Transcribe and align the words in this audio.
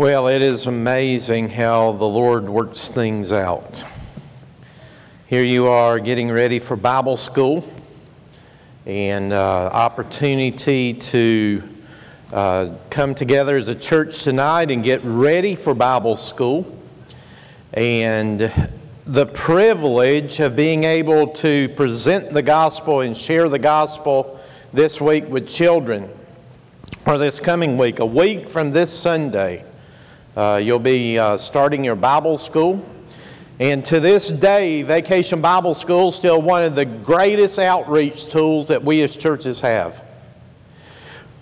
Well, 0.00 0.28
it 0.28 0.40
is 0.40 0.66
amazing 0.66 1.50
how 1.50 1.92
the 1.92 2.06
Lord 2.06 2.48
works 2.48 2.88
things 2.88 3.34
out. 3.34 3.84
Here 5.26 5.44
you 5.44 5.66
are 5.66 6.00
getting 6.00 6.30
ready 6.30 6.58
for 6.58 6.74
Bible 6.74 7.18
school 7.18 7.70
and 8.86 9.30
uh, 9.30 9.68
opportunity 9.70 10.94
to 10.94 11.62
uh, 12.32 12.70
come 12.88 13.14
together 13.14 13.58
as 13.58 13.68
a 13.68 13.74
church 13.74 14.22
tonight 14.22 14.70
and 14.70 14.82
get 14.82 15.02
ready 15.04 15.54
for 15.54 15.74
Bible 15.74 16.16
school. 16.16 16.64
And 17.74 18.50
the 19.06 19.26
privilege 19.26 20.40
of 20.40 20.56
being 20.56 20.84
able 20.84 21.26
to 21.26 21.68
present 21.76 22.32
the 22.32 22.40
gospel 22.40 23.02
and 23.02 23.14
share 23.14 23.50
the 23.50 23.58
gospel 23.58 24.40
this 24.72 24.98
week 24.98 25.28
with 25.28 25.46
children, 25.46 26.08
or 27.06 27.18
this 27.18 27.38
coming 27.38 27.76
week, 27.76 27.98
a 27.98 28.06
week 28.06 28.48
from 28.48 28.70
this 28.70 28.90
Sunday. 28.90 29.66
Uh, 30.36 30.60
you'll 30.62 30.78
be 30.78 31.18
uh, 31.18 31.36
starting 31.36 31.82
your 31.82 31.96
Bible 31.96 32.38
school. 32.38 32.84
And 33.58 33.84
to 33.86 33.98
this 33.98 34.28
day, 34.28 34.82
Vacation 34.82 35.40
Bible 35.40 35.74
School 35.74 36.10
is 36.10 36.14
still 36.14 36.40
one 36.40 36.62
of 36.64 36.76
the 36.76 36.84
greatest 36.84 37.58
outreach 37.58 38.26
tools 38.26 38.68
that 38.68 38.84
we 38.84 39.02
as 39.02 39.16
churches 39.16 39.60
have. 39.60 40.04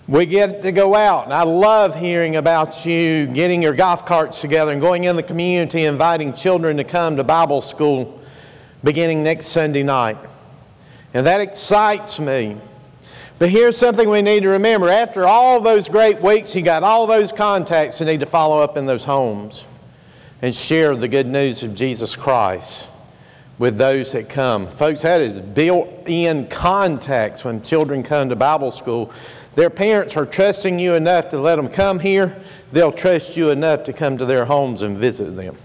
We 0.07 0.25
get 0.25 0.63
to 0.63 0.71
go 0.71 0.95
out, 0.95 1.25
and 1.25 1.33
I 1.33 1.43
love 1.43 1.95
hearing 1.95 2.35
about 2.35 2.83
you 2.83 3.27
getting 3.27 3.61
your 3.61 3.75
golf 3.75 4.07
carts 4.07 4.41
together 4.41 4.71
and 4.71 4.81
going 4.81 5.03
in 5.03 5.15
the 5.15 5.23
community, 5.23 5.85
inviting 5.85 6.33
children 6.33 6.77
to 6.77 6.83
come 6.83 7.15
to 7.17 7.23
Bible 7.23 7.61
school 7.61 8.19
beginning 8.83 9.21
next 9.21 9.47
Sunday 9.47 9.83
night. 9.83 10.17
And 11.13 11.27
that 11.27 11.41
excites 11.41 12.19
me. 12.19 12.57
But 13.39 13.49
here's 13.49 13.77
something 13.77 14.09
we 14.09 14.21
need 14.21 14.43
to 14.43 14.49
remember. 14.49 14.89
After 14.89 15.25
all 15.25 15.61
those 15.61 15.87
great 15.87 16.19
weeks, 16.19 16.53
you 16.57 16.61
got 16.61 16.83
all 16.83 17.07
those 17.07 17.31
contacts 17.31 18.01
you 18.01 18.05
need 18.05 18.19
to 18.19 18.25
follow 18.25 18.61
up 18.61 18.75
in 18.75 18.85
those 18.85 19.05
homes 19.05 19.63
and 20.41 20.53
share 20.53 20.93
the 20.93 21.07
good 21.07 21.25
news 21.25 21.63
of 21.63 21.73
Jesus 21.73 22.17
Christ 22.17 22.89
with 23.57 23.77
those 23.77 24.11
that 24.11 24.27
come. 24.27 24.67
Folks, 24.67 25.03
that 25.03 25.21
is 25.21 25.39
built 25.39 25.87
in 26.05 26.47
contacts 26.47 27.45
when 27.45 27.61
children 27.61 28.03
come 28.03 28.27
to 28.27 28.35
Bible 28.35 28.71
school. 28.71 29.09
Their 29.55 29.69
parents 29.69 30.17
are 30.17 30.25
trusting 30.25 30.77
you 30.77 30.95
enough 30.95 31.29
to 31.29 31.39
let 31.39 31.55
them 31.55 31.69
come 31.69 31.97
here, 31.99 32.35
they'll 32.73 32.91
trust 32.91 33.37
you 33.37 33.51
enough 33.51 33.85
to 33.85 33.93
come 33.93 34.17
to 34.17 34.25
their 34.25 34.43
homes 34.43 34.81
and 34.81 34.97
visit 34.97 35.37
them. 35.37 35.55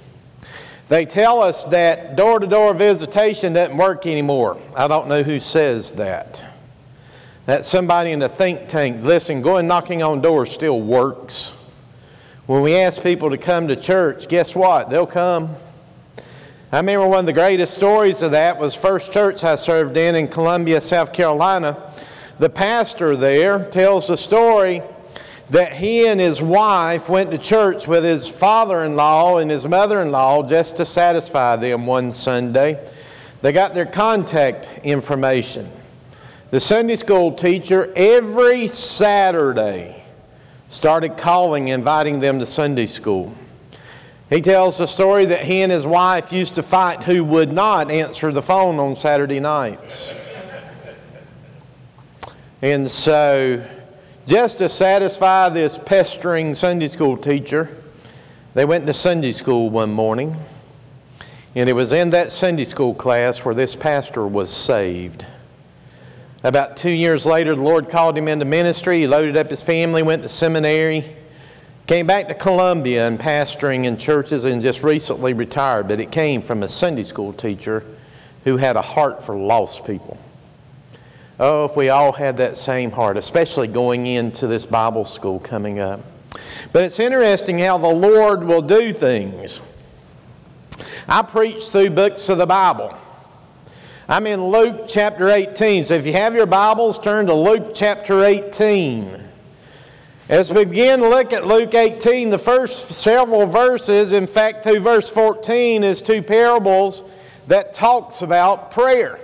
They 0.88 1.06
tell 1.06 1.42
us 1.42 1.64
that 1.66 2.14
door 2.14 2.38
to 2.38 2.46
door 2.46 2.72
visitation 2.72 3.54
doesn't 3.54 3.76
work 3.76 4.06
anymore. 4.06 4.60
I 4.76 4.86
don't 4.86 5.08
know 5.08 5.24
who 5.24 5.40
says 5.40 5.92
that. 5.92 6.53
That 7.46 7.66
somebody 7.66 8.12
in 8.12 8.20
the 8.20 8.28
think 8.28 8.68
tank, 8.68 9.02
listen, 9.02 9.42
going 9.42 9.66
knocking 9.66 10.02
on 10.02 10.22
doors 10.22 10.50
still 10.50 10.80
works. 10.80 11.52
When 12.46 12.62
we 12.62 12.74
ask 12.74 13.02
people 13.02 13.30
to 13.30 13.38
come 13.38 13.68
to 13.68 13.76
church, 13.76 14.28
guess 14.28 14.54
what? 14.54 14.88
They'll 14.88 15.06
come. 15.06 15.54
I 16.72 16.78
remember 16.78 17.06
one 17.06 17.20
of 17.20 17.26
the 17.26 17.32
greatest 17.32 17.74
stories 17.74 18.22
of 18.22 18.32
that 18.32 18.58
was 18.58 18.74
First 18.74 19.12
Church 19.12 19.44
I 19.44 19.56
served 19.56 19.96
in 19.96 20.14
in 20.14 20.28
Columbia, 20.28 20.80
South 20.80 21.12
Carolina. 21.12 21.92
The 22.38 22.48
pastor 22.50 23.16
there 23.16 23.70
tells 23.70 24.08
the 24.08 24.16
story 24.16 24.82
that 25.50 25.74
he 25.74 26.06
and 26.06 26.18
his 26.18 26.40
wife 26.42 27.08
went 27.08 27.30
to 27.30 27.38
church 27.38 27.86
with 27.86 28.02
his 28.04 28.28
father 28.28 28.82
in 28.84 28.96
law 28.96 29.36
and 29.36 29.50
his 29.50 29.68
mother 29.68 30.00
in 30.00 30.10
law 30.10 30.42
just 30.42 30.78
to 30.78 30.86
satisfy 30.86 31.56
them 31.56 31.86
one 31.86 32.12
Sunday. 32.12 32.84
They 33.42 33.52
got 33.52 33.74
their 33.74 33.86
contact 33.86 34.80
information. 34.82 35.70
The 36.54 36.60
Sunday 36.60 36.94
school 36.94 37.32
teacher 37.32 37.92
every 37.96 38.68
Saturday 38.68 40.04
started 40.68 41.18
calling, 41.18 41.66
inviting 41.66 42.20
them 42.20 42.38
to 42.38 42.46
Sunday 42.46 42.86
school. 42.86 43.34
He 44.30 44.40
tells 44.40 44.78
the 44.78 44.86
story 44.86 45.24
that 45.24 45.42
he 45.42 45.62
and 45.62 45.72
his 45.72 45.84
wife 45.84 46.32
used 46.32 46.54
to 46.54 46.62
fight 46.62 47.02
who 47.02 47.24
would 47.24 47.52
not 47.52 47.90
answer 47.90 48.30
the 48.30 48.40
phone 48.40 48.78
on 48.78 48.94
Saturday 48.94 49.40
nights. 49.40 50.14
And 52.62 52.88
so, 52.88 53.66
just 54.24 54.58
to 54.58 54.68
satisfy 54.68 55.48
this 55.48 55.76
pestering 55.76 56.54
Sunday 56.54 56.86
school 56.86 57.16
teacher, 57.16 57.76
they 58.54 58.64
went 58.64 58.86
to 58.86 58.94
Sunday 58.94 59.32
school 59.32 59.70
one 59.70 59.90
morning. 59.90 60.36
And 61.56 61.68
it 61.68 61.72
was 61.72 61.92
in 61.92 62.10
that 62.10 62.30
Sunday 62.30 62.62
school 62.62 62.94
class 62.94 63.44
where 63.44 63.56
this 63.56 63.74
pastor 63.74 64.24
was 64.24 64.52
saved. 64.52 65.26
About 66.44 66.76
two 66.76 66.90
years 66.90 67.24
later, 67.24 67.54
the 67.54 67.62
Lord 67.62 67.88
called 67.88 68.18
him 68.18 68.28
into 68.28 68.44
ministry. 68.44 69.00
He 69.00 69.06
loaded 69.06 69.34
up 69.34 69.48
his 69.48 69.62
family, 69.62 70.02
went 70.02 70.22
to 70.24 70.28
seminary, 70.28 71.16
came 71.86 72.06
back 72.06 72.28
to 72.28 72.34
Columbia 72.34 73.08
and 73.08 73.18
pastoring 73.18 73.86
in 73.86 73.96
churches, 73.96 74.44
and 74.44 74.60
just 74.60 74.82
recently 74.82 75.32
retired. 75.32 75.88
But 75.88 76.00
it 76.00 76.12
came 76.12 76.42
from 76.42 76.62
a 76.62 76.68
Sunday 76.68 77.02
school 77.02 77.32
teacher 77.32 77.82
who 78.44 78.58
had 78.58 78.76
a 78.76 78.82
heart 78.82 79.22
for 79.22 79.34
lost 79.34 79.86
people. 79.86 80.18
Oh, 81.40 81.64
if 81.64 81.76
we 81.76 81.88
all 81.88 82.12
had 82.12 82.36
that 82.36 82.58
same 82.58 82.90
heart, 82.90 83.16
especially 83.16 83.66
going 83.66 84.06
into 84.06 84.46
this 84.46 84.66
Bible 84.66 85.06
school 85.06 85.40
coming 85.40 85.80
up. 85.80 86.00
But 86.72 86.84
it's 86.84 87.00
interesting 87.00 87.58
how 87.58 87.78
the 87.78 87.88
Lord 87.88 88.44
will 88.44 88.60
do 88.60 88.92
things. 88.92 89.60
I 91.08 91.22
preach 91.22 91.68
through 91.70 91.90
books 91.90 92.28
of 92.28 92.36
the 92.36 92.46
Bible. 92.46 92.94
I'm 94.06 94.26
in 94.26 94.48
Luke 94.48 94.84
chapter 94.86 95.30
18. 95.30 95.86
So 95.86 95.94
if 95.94 96.04
you 96.04 96.12
have 96.12 96.34
your 96.34 96.44
Bibles, 96.44 96.98
turn 96.98 97.24
to 97.26 97.34
Luke 97.34 97.72
chapter 97.74 98.22
18. 98.22 99.18
As 100.28 100.52
we 100.52 100.66
begin 100.66 101.00
to 101.00 101.08
look 101.08 101.32
at 101.32 101.46
Luke 101.46 101.72
18, 101.72 102.28
the 102.28 102.36
first 102.36 102.90
several 102.90 103.46
verses, 103.46 104.12
in 104.12 104.26
fact, 104.26 104.62
through 104.62 104.80
verse 104.80 105.08
14, 105.08 105.84
is 105.84 106.02
two 106.02 106.20
parables 106.20 107.02
that 107.46 107.72
talks 107.72 108.20
about 108.20 108.72
prayer. 108.72 109.18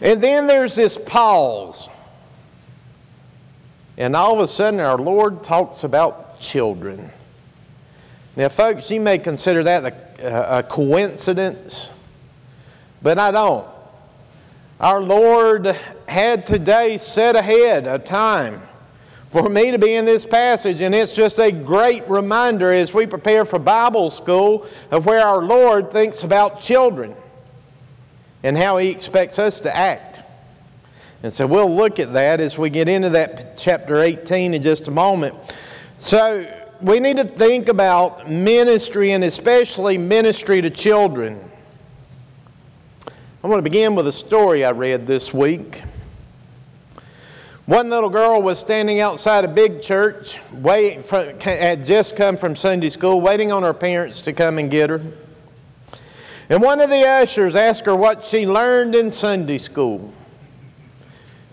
And 0.00 0.22
then 0.22 0.46
there's 0.46 0.74
this 0.74 0.96
pause. 0.96 1.90
And 3.98 4.16
all 4.16 4.32
of 4.32 4.40
a 4.40 4.48
sudden, 4.48 4.80
our 4.80 4.96
Lord 4.96 5.44
talks 5.44 5.84
about 5.84 6.40
children. 6.40 7.10
Now, 8.36 8.48
folks, 8.48 8.90
you 8.90 9.02
may 9.02 9.18
consider 9.18 9.62
that 9.64 10.18
a, 10.18 10.60
a 10.60 10.62
coincidence. 10.62 11.90
But 13.02 13.18
I 13.18 13.30
don't. 13.30 13.68
Our 14.78 15.00
Lord 15.00 15.66
had 16.08 16.46
today 16.46 16.98
set 16.98 17.36
ahead 17.36 17.86
a 17.86 17.98
time 17.98 18.62
for 19.28 19.48
me 19.48 19.70
to 19.70 19.78
be 19.78 19.94
in 19.94 20.04
this 20.04 20.26
passage, 20.26 20.80
and 20.80 20.94
it's 20.94 21.12
just 21.12 21.38
a 21.38 21.52
great 21.52 22.08
reminder 22.08 22.72
as 22.72 22.92
we 22.92 23.06
prepare 23.06 23.44
for 23.44 23.58
Bible 23.58 24.10
school 24.10 24.66
of 24.90 25.06
where 25.06 25.24
our 25.24 25.42
Lord 25.42 25.92
thinks 25.92 26.24
about 26.24 26.60
children 26.60 27.14
and 28.42 28.56
how 28.56 28.78
He 28.78 28.90
expects 28.90 29.38
us 29.38 29.60
to 29.60 29.76
act. 29.76 30.22
And 31.22 31.32
so 31.32 31.46
we'll 31.46 31.74
look 31.74 32.00
at 32.00 32.14
that 32.14 32.40
as 32.40 32.56
we 32.56 32.70
get 32.70 32.88
into 32.88 33.10
that 33.10 33.58
chapter 33.58 34.00
18 34.00 34.54
in 34.54 34.62
just 34.62 34.88
a 34.88 34.90
moment. 34.90 35.34
So 35.98 36.50
we 36.80 36.98
need 36.98 37.18
to 37.18 37.24
think 37.24 37.68
about 37.68 38.30
ministry 38.30 39.12
and 39.12 39.22
especially 39.22 39.98
ministry 39.98 40.62
to 40.62 40.70
children. 40.70 41.49
I 43.42 43.46
want 43.46 43.58
to 43.58 43.62
begin 43.62 43.94
with 43.94 44.06
a 44.06 44.12
story 44.12 44.66
I 44.66 44.72
read 44.72 45.06
this 45.06 45.32
week. 45.32 45.82
One 47.64 47.88
little 47.88 48.10
girl 48.10 48.42
was 48.42 48.58
standing 48.58 49.00
outside 49.00 49.46
a 49.46 49.48
big 49.48 49.80
church, 49.80 50.38
wait, 50.52 51.06
had 51.40 51.86
just 51.86 52.16
come 52.16 52.36
from 52.36 52.54
Sunday 52.54 52.90
school, 52.90 53.22
waiting 53.22 53.50
on 53.50 53.62
her 53.62 53.72
parents 53.72 54.20
to 54.22 54.34
come 54.34 54.58
and 54.58 54.70
get 54.70 54.90
her. 54.90 55.00
And 56.50 56.62
one 56.62 56.82
of 56.82 56.90
the 56.90 57.08
ushers 57.08 57.56
asked 57.56 57.86
her 57.86 57.96
what 57.96 58.26
she 58.26 58.46
learned 58.46 58.94
in 58.94 59.10
Sunday 59.10 59.56
school. 59.56 60.12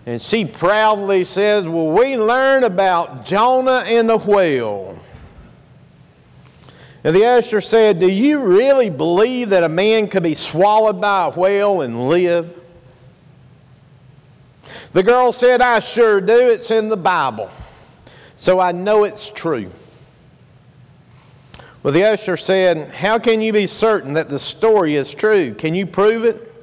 And 0.06 0.22
she 0.22 0.44
proudly 0.44 1.24
says, 1.24 1.66
Well, 1.66 1.94
we 1.94 2.18
learned 2.18 2.66
about 2.66 3.26
Jonah 3.26 3.84
and 3.88 4.10
the 4.10 4.18
whale. 4.18 5.02
And 7.08 7.16
the 7.16 7.24
usher 7.24 7.62
said, 7.62 8.02
Do 8.02 8.12
you 8.12 8.42
really 8.42 8.90
believe 8.90 9.52
that 9.52 9.64
a 9.64 9.70
man 9.70 10.10
could 10.10 10.24
be 10.24 10.36
swallowed 10.36 11.00
by 11.00 11.28
a 11.28 11.30
whale 11.30 11.80
and 11.80 12.10
live? 12.10 12.54
The 14.92 15.04
girl 15.04 15.32
said, 15.32 15.62
I 15.62 15.80
sure 15.80 16.20
do. 16.20 16.50
It's 16.50 16.70
in 16.70 16.90
the 16.90 16.98
Bible. 16.98 17.50
So 18.36 18.60
I 18.60 18.74
know 18.74 19.06
it's 19.06 19.30
true. 19.30 19.72
Well, 21.82 21.94
the 21.94 22.04
usher 22.04 22.36
said, 22.36 22.94
How 22.94 23.20
can 23.20 23.40
you 23.40 23.54
be 23.54 23.68
certain 23.68 24.12
that 24.12 24.28
the 24.28 24.38
story 24.38 24.96
is 24.96 25.14
true? 25.14 25.54
Can 25.54 25.76
you 25.76 25.86
prove 25.86 26.26
it? 26.26 26.54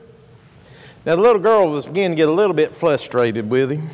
Now, 1.06 1.17
the 1.17 1.23
little 1.23 1.40
girl 1.40 1.70
was 1.70 1.87
beginning 1.87 2.11
to 2.11 2.17
get 2.17 2.29
a 2.29 2.32
little 2.32 2.52
bit 2.52 2.75
frustrated 2.75 3.49
with 3.49 3.70
him. 3.70 3.88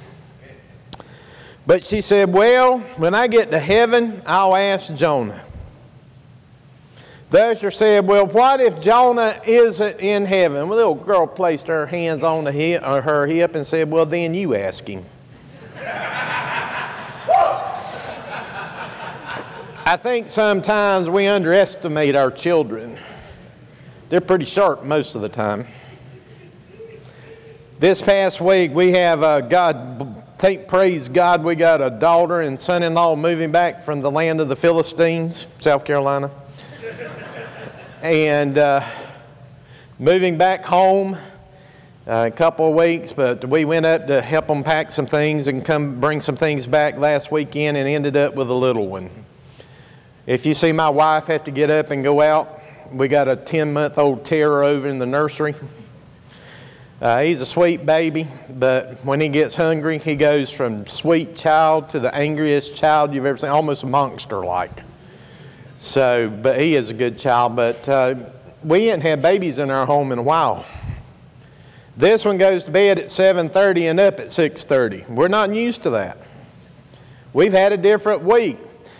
But 1.64 1.86
she 1.86 2.00
said, 2.00 2.32
Well, 2.32 2.80
when 2.96 3.14
I 3.14 3.28
get 3.28 3.52
to 3.52 3.60
heaven, 3.60 4.20
I'll 4.26 4.56
ask 4.56 4.92
Jonah. 4.96 5.44
The 7.30 7.50
usher 7.50 7.70
said, 7.70 8.06
Well, 8.08 8.26
what 8.26 8.60
if 8.60 8.80
Jonah 8.80 9.40
isn't 9.46 10.00
in 10.00 10.26
heaven? 10.26 10.68
Well, 10.68 10.76
the 10.76 10.88
little 10.88 10.94
girl 10.96 11.28
placed 11.28 11.68
her 11.68 11.86
hands 11.86 12.24
on 12.24 12.44
hip, 12.46 12.82
or 12.84 13.00
her 13.00 13.26
hip 13.26 13.54
and 13.54 13.64
said, 13.64 13.88
Well, 13.88 14.04
then 14.04 14.34
you 14.34 14.56
ask 14.56 14.86
him. 14.86 15.06
I 19.86 19.96
think 19.96 20.28
sometimes 20.28 21.08
we 21.08 21.26
underestimate 21.26 22.14
our 22.14 22.30
children. 22.30 22.98
They're 24.08 24.20
pretty 24.20 24.44
sharp 24.44 24.84
most 24.84 25.14
of 25.14 25.22
the 25.22 25.28
time. 25.28 25.66
This 27.78 28.02
past 28.02 28.40
week, 28.40 28.72
we 28.74 28.90
have 28.90 29.22
uh, 29.22 29.40
God, 29.40 30.24
thank 30.38 30.68
praise 30.68 31.08
God, 31.08 31.42
we 31.42 31.54
got 31.54 31.80
a 31.80 31.90
daughter 31.90 32.40
and 32.40 32.60
son 32.60 32.82
in 32.82 32.94
law 32.94 33.16
moving 33.16 33.52
back 33.52 33.82
from 33.82 34.00
the 34.00 34.10
land 34.10 34.40
of 34.40 34.48
the 34.48 34.56
Philistines, 34.56 35.46
South 35.60 35.84
Carolina. 35.84 36.30
And 38.02 38.56
uh, 38.56 38.82
moving 39.98 40.38
back 40.38 40.64
home 40.64 41.14
uh, 42.06 42.28
a 42.28 42.30
couple 42.30 42.68
of 42.68 42.74
weeks, 42.74 43.12
but 43.12 43.44
we 43.44 43.66
went 43.66 43.84
up 43.84 44.06
to 44.06 44.22
help 44.22 44.46
them 44.46 44.64
pack 44.64 44.90
some 44.90 45.04
things 45.04 45.48
and 45.48 45.64
come 45.64 46.00
bring 46.00 46.20
some 46.20 46.34
things 46.34 46.66
back 46.66 46.96
last 46.96 47.30
weekend 47.30 47.76
and 47.76 47.86
ended 47.86 48.16
up 48.16 48.34
with 48.34 48.48
a 48.48 48.54
little 48.54 48.88
one. 48.88 49.10
If 50.26 50.46
you 50.46 50.54
see 50.54 50.72
my 50.72 50.88
wife 50.88 51.26
have 51.26 51.44
to 51.44 51.50
get 51.50 51.70
up 51.70 51.90
and 51.90 52.02
go 52.02 52.22
out, 52.22 52.62
we 52.90 53.06
got 53.06 53.28
a 53.28 53.36
10 53.36 53.72
month 53.72 53.98
old 53.98 54.24
terror 54.24 54.64
over 54.64 54.88
in 54.88 54.98
the 54.98 55.06
nursery. 55.06 55.54
Uh, 57.02 57.20
he's 57.20 57.40
a 57.40 57.46
sweet 57.46 57.84
baby, 57.84 58.26
but 58.48 58.98
when 59.04 59.20
he 59.20 59.28
gets 59.28 59.56
hungry, 59.56 59.98
he 59.98 60.16
goes 60.16 60.50
from 60.50 60.86
sweet 60.86 61.36
child 61.36 61.90
to 61.90 62.00
the 62.00 62.14
angriest 62.14 62.76
child 62.76 63.14
you've 63.14 63.26
ever 63.26 63.38
seen, 63.38 63.50
almost 63.50 63.86
monster 63.86 64.44
like. 64.44 64.84
So, 65.80 66.28
but 66.28 66.60
he 66.60 66.74
is 66.74 66.90
a 66.90 66.94
good 66.94 67.18
child. 67.18 67.56
But 67.56 67.88
uh, 67.88 68.14
we 68.62 68.86
hadn't 68.86 69.00
had 69.00 69.22
babies 69.22 69.58
in 69.58 69.70
our 69.70 69.86
home 69.86 70.12
in 70.12 70.18
a 70.18 70.22
while. 70.22 70.66
This 71.96 72.22
one 72.22 72.36
goes 72.36 72.64
to 72.64 72.70
bed 72.70 72.98
at 72.98 73.06
7:30 73.06 73.90
and 73.90 73.98
up 73.98 74.20
at 74.20 74.26
6:30. 74.26 75.08
We're 75.08 75.28
not 75.28 75.54
used 75.54 75.82
to 75.84 75.90
that. 75.90 76.18
We've 77.32 77.52
had 77.52 77.72
a 77.72 77.78
different 77.78 78.22
week. 78.22 78.58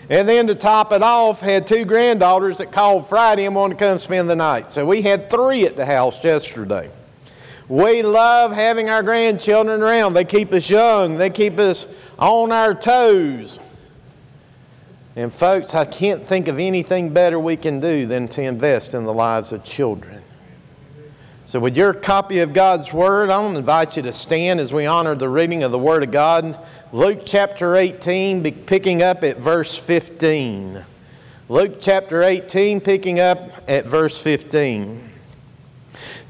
And 0.09 0.27
then 0.27 0.47
to 0.47 0.55
top 0.55 0.91
it 0.93 1.03
off, 1.03 1.41
had 1.41 1.67
two 1.67 1.85
granddaughters 1.85 2.59
that 2.59 2.73
called 2.73 3.06
Friday 3.06 3.44
and 3.44 3.55
wanted 3.55 3.79
to 3.79 3.85
come 3.85 3.99
spend 3.99 4.31
the 4.31 4.35
night. 4.35 4.73
So 4.73 4.87
we 4.87 5.03
had 5.03 5.29
three 5.29 5.67
at 5.67 5.77
the 5.77 5.85
house 5.85 6.25
yesterday. 6.25 6.91
We 7.69 8.03
love 8.03 8.53
having 8.53 8.88
our 8.88 9.03
grandchildren 9.03 9.82
around. 9.82 10.15
They 10.15 10.25
keep 10.25 10.53
us 10.55 10.69
young, 10.69 11.19
they 11.19 11.29
keep 11.29 11.59
us 11.59 11.87
on 12.19 12.53
our 12.53 12.75
toes. 12.75 13.61
And 15.20 15.31
folks, 15.31 15.75
I 15.75 15.84
can't 15.84 16.25
think 16.25 16.49
of 16.49 16.58
anything 16.58 17.11
better 17.11 17.38
we 17.38 17.55
can 17.55 17.78
do 17.78 18.06
than 18.06 18.26
to 18.28 18.43
invest 18.43 18.94
in 18.94 19.05
the 19.05 19.12
lives 19.12 19.52
of 19.52 19.62
children. 19.62 20.22
So, 21.44 21.61
with 21.61 21.76
your 21.76 21.93
copy 21.93 22.38
of 22.38 22.55
God's 22.55 22.90
Word, 22.90 23.28
I 23.28 23.37
want 23.37 23.52
to 23.52 23.58
invite 23.58 23.99
you 23.99 24.02
to 24.05 24.14
stand 24.14 24.61
as 24.61 24.72
we 24.72 24.87
honor 24.87 25.14
the 25.14 25.28
reading 25.28 25.62
of 25.62 25.72
the 25.72 25.78
Word 25.78 26.05
of 26.05 26.11
God. 26.11 26.56
Luke 26.90 27.25
chapter 27.26 27.76
18, 27.76 28.64
picking 28.64 29.02
up 29.02 29.22
at 29.22 29.37
verse 29.37 29.76
15. 29.76 30.87
Luke 31.50 31.76
chapter 31.82 32.22
18, 32.22 32.81
picking 32.81 33.20
up 33.20 33.40
at 33.69 33.84
verse 33.84 34.19
15. 34.22 35.06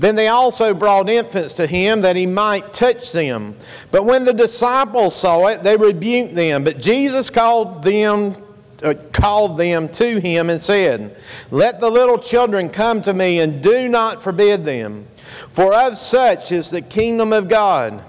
Then 0.01 0.17
they 0.17 0.27
also 0.27 0.75
brought 0.75 1.09
infants 1.09 1.55
to 1.55 1.69
him 1.69 2.01
that 2.01 2.17
he 2.17 2.27
might 2.27 2.75
touch 2.75 3.13
them. 3.13 3.55
But 3.93 4.05
when 4.05 4.25
the 4.25 4.33
disciples 4.33 5.15
saw 5.15 5.47
it, 5.47 5.63
they 5.63 5.77
rebuked 5.77 6.35
them. 6.35 6.65
But 6.65 6.81
Jesus 6.81 7.31
called 7.31 7.85
them 7.85 8.35
uh, 8.83 8.95
called 9.13 9.59
them 9.59 9.89
to 9.89 10.21
him 10.21 10.51
and 10.51 10.61
said, 10.61 11.17
Let 11.51 11.81
the 11.81 11.91
little 11.91 12.19
children 12.19 12.69
come 12.69 13.03
to 13.03 13.15
me 13.15 13.41
and 13.41 13.63
do 13.63 13.89
not 13.89 14.23
forbid 14.23 14.65
them, 14.65 15.07
for 15.49 15.75
of 15.75 15.99
such 15.99 16.53
is 16.53 16.71
the 16.71 16.83
kingdom 16.83 17.33
of 17.33 17.49
God. 17.49 18.05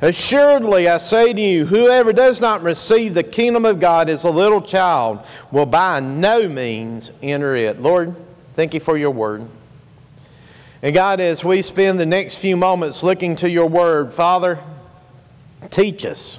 Assuredly, 0.00 0.88
I 0.88 0.98
say 0.98 1.32
to 1.32 1.40
you, 1.40 1.66
whoever 1.66 2.12
does 2.12 2.40
not 2.40 2.62
receive 2.62 3.14
the 3.14 3.22
kingdom 3.22 3.64
of 3.64 3.80
God 3.80 4.08
as 4.08 4.24
a 4.24 4.30
little 4.30 4.60
child 4.60 5.24
will 5.50 5.66
by 5.66 6.00
no 6.00 6.48
means 6.48 7.12
enter 7.22 7.54
it. 7.56 7.80
Lord, 7.80 8.14
thank 8.54 8.74
you 8.74 8.80
for 8.80 8.96
your 8.96 9.12
word. 9.12 9.46
And 10.82 10.94
God, 10.94 11.20
as 11.20 11.42
we 11.42 11.62
spend 11.62 11.98
the 11.98 12.06
next 12.06 12.38
few 12.38 12.56
moments 12.56 13.02
looking 13.02 13.36
to 13.36 13.48
your 13.48 13.66
word, 13.66 14.12
Father, 14.12 14.58
teach 15.70 16.04
us. 16.04 16.38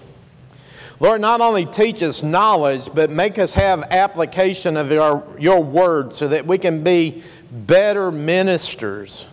Lord, 1.00 1.20
not 1.20 1.42
only 1.42 1.66
teach 1.66 2.02
us 2.02 2.24
knowledge, 2.24 2.90
but 2.94 3.10
make 3.10 3.38
us 3.38 3.54
have 3.56 3.84
application 3.84 4.78
of 4.78 4.92
our, 4.94 5.24
your 5.38 5.62
word 5.62 6.14
so 6.14 6.30
that 6.30 6.48
we 6.48 6.58
can 6.58 6.84
be 6.84 7.22
better 7.52 8.12
ministers. 8.12 9.26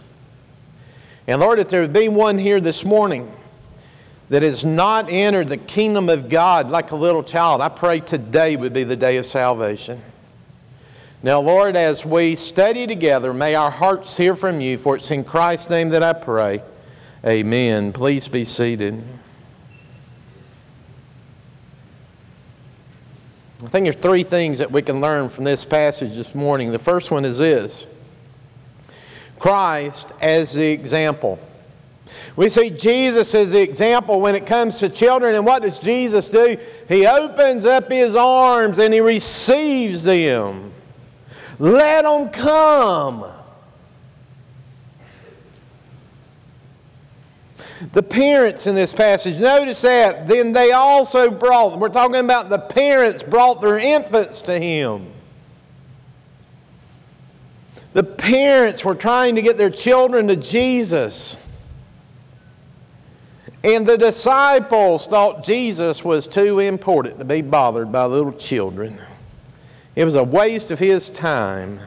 And 1.29 1.41
Lord, 1.41 1.61
if 1.61 1.69
there 1.69 1.87
be 1.87 2.09
one 2.09 2.37
here 2.39 2.61
this 2.61 2.85
morning 2.85 3.33
that 4.29 4.43
has 4.43 4.65
not 4.65 5.11
entered 5.11 5.49
the 5.49 5.57
kingdom 5.57 6.09
of 6.09 6.29
God 6.29 6.69
like 6.69 6.91
a 6.91 6.97
little 6.97 7.23
child, 7.23 7.61
I 7.61 7.69
pray 7.69 8.01
today 8.01 8.57
would 8.57 8.73
be 8.73 8.83
the 8.83 8.97
day 8.97 9.19
of 9.19 9.27
salvation. 9.27 10.03
Now, 11.23 11.39
Lord, 11.39 11.77
as 11.77 12.05
we 12.05 12.35
study 12.35 12.89
together, 12.89 13.33
may 13.33 13.55
our 13.55 13.71
hearts 13.71 14.17
hear 14.17 14.35
from 14.35 14.61
you, 14.61 14.77
for 14.77 14.97
it's 14.97 15.13
in 15.13 15.23
Christ's 15.23 15.71
name 15.71 15.91
that 15.91 16.03
I 16.03 16.13
pray. 16.13 16.65
Amen. 17.25 17.93
Please 17.93 18.27
be 18.27 18.45
seated. 18.45 19.01
I 23.65 23.69
think 23.69 23.85
there's 23.85 23.95
three 23.95 24.25
things 24.25 24.59
that 24.59 24.73
we 24.73 24.83
can 24.83 25.01
learn 25.01 25.29
from 25.29 25.45
this 25.45 25.65
passage 25.65 26.17
this 26.17 26.35
morning. 26.35 26.73
The 26.73 26.81
first 26.81 27.13
one 27.13 27.25
is 27.25 27.39
this 27.39 27.87
Christ 29.39 30.13
as 30.21 30.55
the 30.55 30.73
example. 30.73 31.39
We 32.35 32.49
see 32.49 32.71
Jesus 32.71 33.33
as 33.37 33.53
the 33.53 33.63
example 33.63 34.21
when 34.21 34.35
it 34.35 34.47
comes 34.47 34.81
to 34.81 34.89
children. 34.89 35.37
And 35.37 35.47
what 35.47 35.63
does 35.63 35.79
Jesus 35.79 36.29
do? 36.29 36.57
He 36.89 37.07
opens 37.07 37.65
up 37.65 37.91
his 37.91 38.17
arms 38.17 38.79
and 38.79 38.93
he 38.93 39.01
receives 39.01 40.03
them. 40.03 40.73
Let 41.61 42.03
them 42.03 42.31
come. 42.31 43.27
The 47.91 48.03
parents 48.03 48.67
in 48.67 48.75
this 48.75 48.93
passage, 48.93 49.41
notice 49.41 49.83
that. 49.83 50.29
Then 50.29 50.53
they 50.53 50.71
also 50.73 51.31
brought, 51.31 51.79
we're 51.79 51.89
talking 51.89 52.17
about 52.17 52.49
the 52.49 52.59
parents 52.59 53.23
brought 53.23 53.61
their 53.61 53.79
infants 53.79 54.43
to 54.43 54.59
him. 54.59 55.09
The 57.93 58.05
parents 58.05 58.85
were 58.85 58.95
trying 58.95 59.35
to 59.35 59.43
get 59.43 59.59
their 59.59 59.71
children 59.71 60.29
to 60.29 60.37
Jesus. 60.37 61.37
And 63.65 63.87
the 63.87 63.99
disciples 63.99 65.07
thought 65.07 65.45
Jesus 65.45 66.05
was 66.05 66.27
too 66.27 66.59
important 66.59 67.19
to 67.19 67.25
be 67.25 67.43
bothered 67.43 67.93
by 67.93 68.07
little 68.07 68.33
children. 68.33 69.01
It 69.95 70.05
was 70.05 70.15
a 70.15 70.25
waste 70.25 70.71
of 70.71 70.79
his 70.79 71.09
time. 71.11 71.81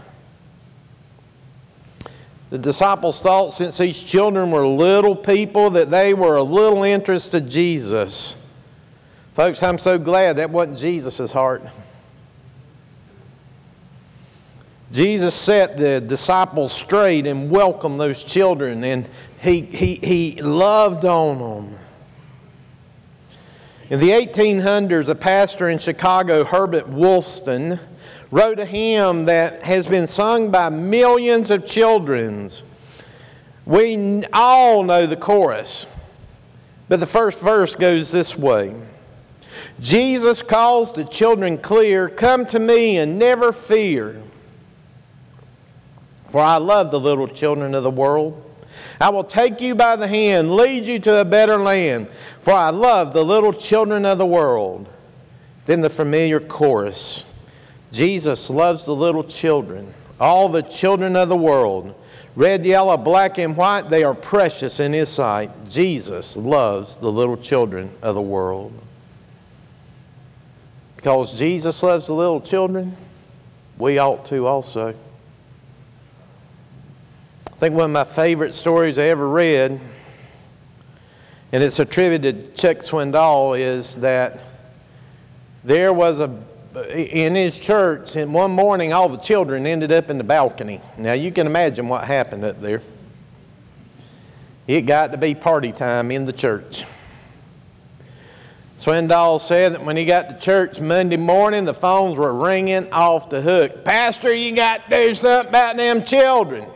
The 2.49 2.57
disciples 2.57 3.19
thought 3.19 3.53
since 3.53 3.77
these 3.77 4.01
children 4.01 4.51
were 4.51 4.67
little 4.67 5.15
people 5.15 5.71
that 5.71 5.89
they 5.89 6.13
were 6.13 6.35
a 6.35 6.43
little 6.43 6.83
interest 6.83 7.31
to 7.31 7.41
Jesus. 7.41 8.37
Folks, 9.33 9.61
I'm 9.63 9.77
so 9.77 9.97
glad 9.97 10.37
that 10.37 10.49
wasn't 10.49 10.77
Jesus' 10.77 11.31
heart. 11.31 11.63
Jesus 14.91 15.35
set 15.35 15.75
the 15.75 15.99
disciples 15.99 16.71
straight 16.71 17.27
and 17.27 17.49
welcomed 17.49 17.99
those 17.99 18.23
children, 18.23 18.83
and 18.83 19.09
he, 19.41 19.61
he, 19.61 19.95
he 19.95 20.41
loved 20.41 21.03
on 21.03 21.39
them. 21.39 21.79
In 23.87 23.99
the 23.99 24.09
1800s, 24.09 25.07
a 25.09 25.13
pastor 25.13 25.69
in 25.69 25.77
Chicago, 25.77 26.43
Herbert 26.43 26.89
Woolston, 26.89 27.79
wrote 28.31 28.57
a 28.57 28.65
hymn 28.65 29.25
that 29.25 29.61
has 29.61 29.87
been 29.87 30.07
sung 30.07 30.49
by 30.49 30.69
millions 30.69 31.51
of 31.51 31.67
children. 31.67 32.49
We 33.63 34.23
all 34.33 34.81
know 34.81 35.05
the 35.05 35.15
chorus, 35.15 35.85
but 36.89 36.99
the 36.99 37.05
first 37.05 37.39
verse 37.41 37.75
goes 37.75 38.11
this 38.11 38.35
way 38.35 38.75
Jesus 39.79 40.41
calls 40.41 40.91
the 40.91 41.03
children 41.03 41.59
clear, 41.59 42.09
Come 42.09 42.47
to 42.47 42.59
me 42.59 42.97
and 42.97 43.19
never 43.19 43.51
fear. 43.51 44.19
For 46.29 46.41
I 46.41 46.57
love 46.57 46.89
the 46.89 46.99
little 46.99 47.27
children 47.27 47.75
of 47.75 47.83
the 47.83 47.91
world. 47.91 48.44
I 48.99 49.09
will 49.09 49.23
take 49.23 49.61
you 49.61 49.75
by 49.75 49.95
the 49.95 50.07
hand, 50.07 50.55
lead 50.55 50.85
you 50.85 50.99
to 50.99 51.21
a 51.21 51.25
better 51.25 51.57
land, 51.57 52.07
for 52.39 52.53
I 52.53 52.69
love 52.69 53.13
the 53.13 53.23
little 53.23 53.53
children 53.53 54.05
of 54.05 54.17
the 54.17 54.25
world. 54.25 54.87
Then 55.65 55.81
the 55.81 55.89
familiar 55.89 56.39
chorus 56.39 57.25
Jesus 57.95 58.49
loves 58.49 58.83
the 58.83 58.95
little 58.95 59.23
children, 59.23 59.93
all 60.19 60.49
the 60.49 60.63
children 60.63 61.15
of 61.15 61.29
the 61.29 61.37
world. 61.37 61.95
Red, 62.35 62.65
yellow, 62.65 62.97
black, 62.97 63.37
and 63.37 63.55
white, 63.55 63.83
they 63.83 64.03
are 64.03 64.13
precious 64.13 64.81
in 64.81 64.91
His 64.91 65.07
sight. 65.07 65.69
Jesus 65.69 66.35
loves 66.35 66.97
the 66.97 67.09
little 67.09 67.37
children 67.37 67.89
of 68.01 68.15
the 68.15 68.21
world. 68.21 68.73
Because 70.97 71.39
Jesus 71.39 71.81
loves 71.81 72.07
the 72.07 72.13
little 72.13 72.41
children, 72.41 72.97
we 73.77 73.97
ought 73.97 74.25
to 74.25 74.45
also. 74.45 74.93
I 77.55 77.57
think 77.57 77.73
one 77.73 77.85
of 77.85 77.91
my 77.91 78.03
favorite 78.03 78.53
stories 78.53 78.99
I 78.99 79.03
ever 79.03 79.29
read, 79.29 79.79
and 81.53 81.63
it's 81.63 81.79
attributed 81.79 82.43
to 82.43 82.61
Chuck 82.61 82.77
Swindoll, 82.79 83.57
is 83.57 83.95
that 83.95 84.41
there 85.63 85.93
was 85.93 86.19
a 86.19 86.37
in 86.91 87.35
his 87.35 87.57
church, 87.57 88.17
and 88.17 88.33
one 88.33 88.51
morning 88.51 88.91
all 88.91 89.07
the 89.07 89.17
children 89.17 89.65
ended 89.65 89.93
up 89.93 90.09
in 90.09 90.17
the 90.17 90.23
balcony. 90.25 90.81
Now 90.97 91.13
you 91.13 91.31
can 91.31 91.47
imagine 91.47 91.87
what 91.87 92.03
happened 92.03 92.43
up 92.43 92.59
there. 92.59 92.81
It 94.67 94.81
got 94.81 95.13
to 95.13 95.17
be 95.17 95.33
party 95.33 95.71
time 95.71 96.11
in 96.11 96.25
the 96.25 96.33
church. 96.33 96.83
Swindoll 98.79 99.39
said 99.39 99.75
that 99.75 99.85
when 99.85 99.95
he 99.95 100.03
got 100.03 100.27
to 100.27 100.39
church 100.41 100.81
Monday 100.81 101.15
morning, 101.15 101.63
the 101.63 101.73
phones 101.73 102.17
were 102.17 102.33
ringing 102.33 102.91
off 102.91 103.29
the 103.29 103.41
hook. 103.41 103.85
Pastor, 103.85 104.33
you 104.33 104.53
got 104.53 104.89
to 104.89 105.07
do 105.07 105.15
something 105.15 105.47
about 105.47 105.77
them 105.77 106.03
children. 106.03 106.69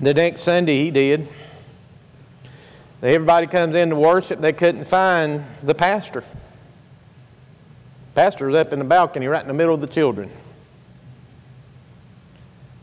The 0.00 0.12
next 0.12 0.42
Sunday, 0.42 0.84
he 0.84 0.90
did. 0.90 1.26
Everybody 3.02 3.46
comes 3.46 3.74
in 3.74 3.90
to 3.90 3.96
worship, 3.96 4.40
they 4.40 4.52
couldn't 4.52 4.84
find 4.84 5.44
the 5.62 5.74
pastor. 5.74 6.24
Pastor 8.14 8.46
was 8.46 8.56
up 8.56 8.72
in 8.72 8.78
the 8.78 8.84
balcony 8.84 9.26
right 9.26 9.42
in 9.42 9.48
the 9.48 9.54
middle 9.54 9.74
of 9.74 9.80
the 9.80 9.86
children. 9.86 10.30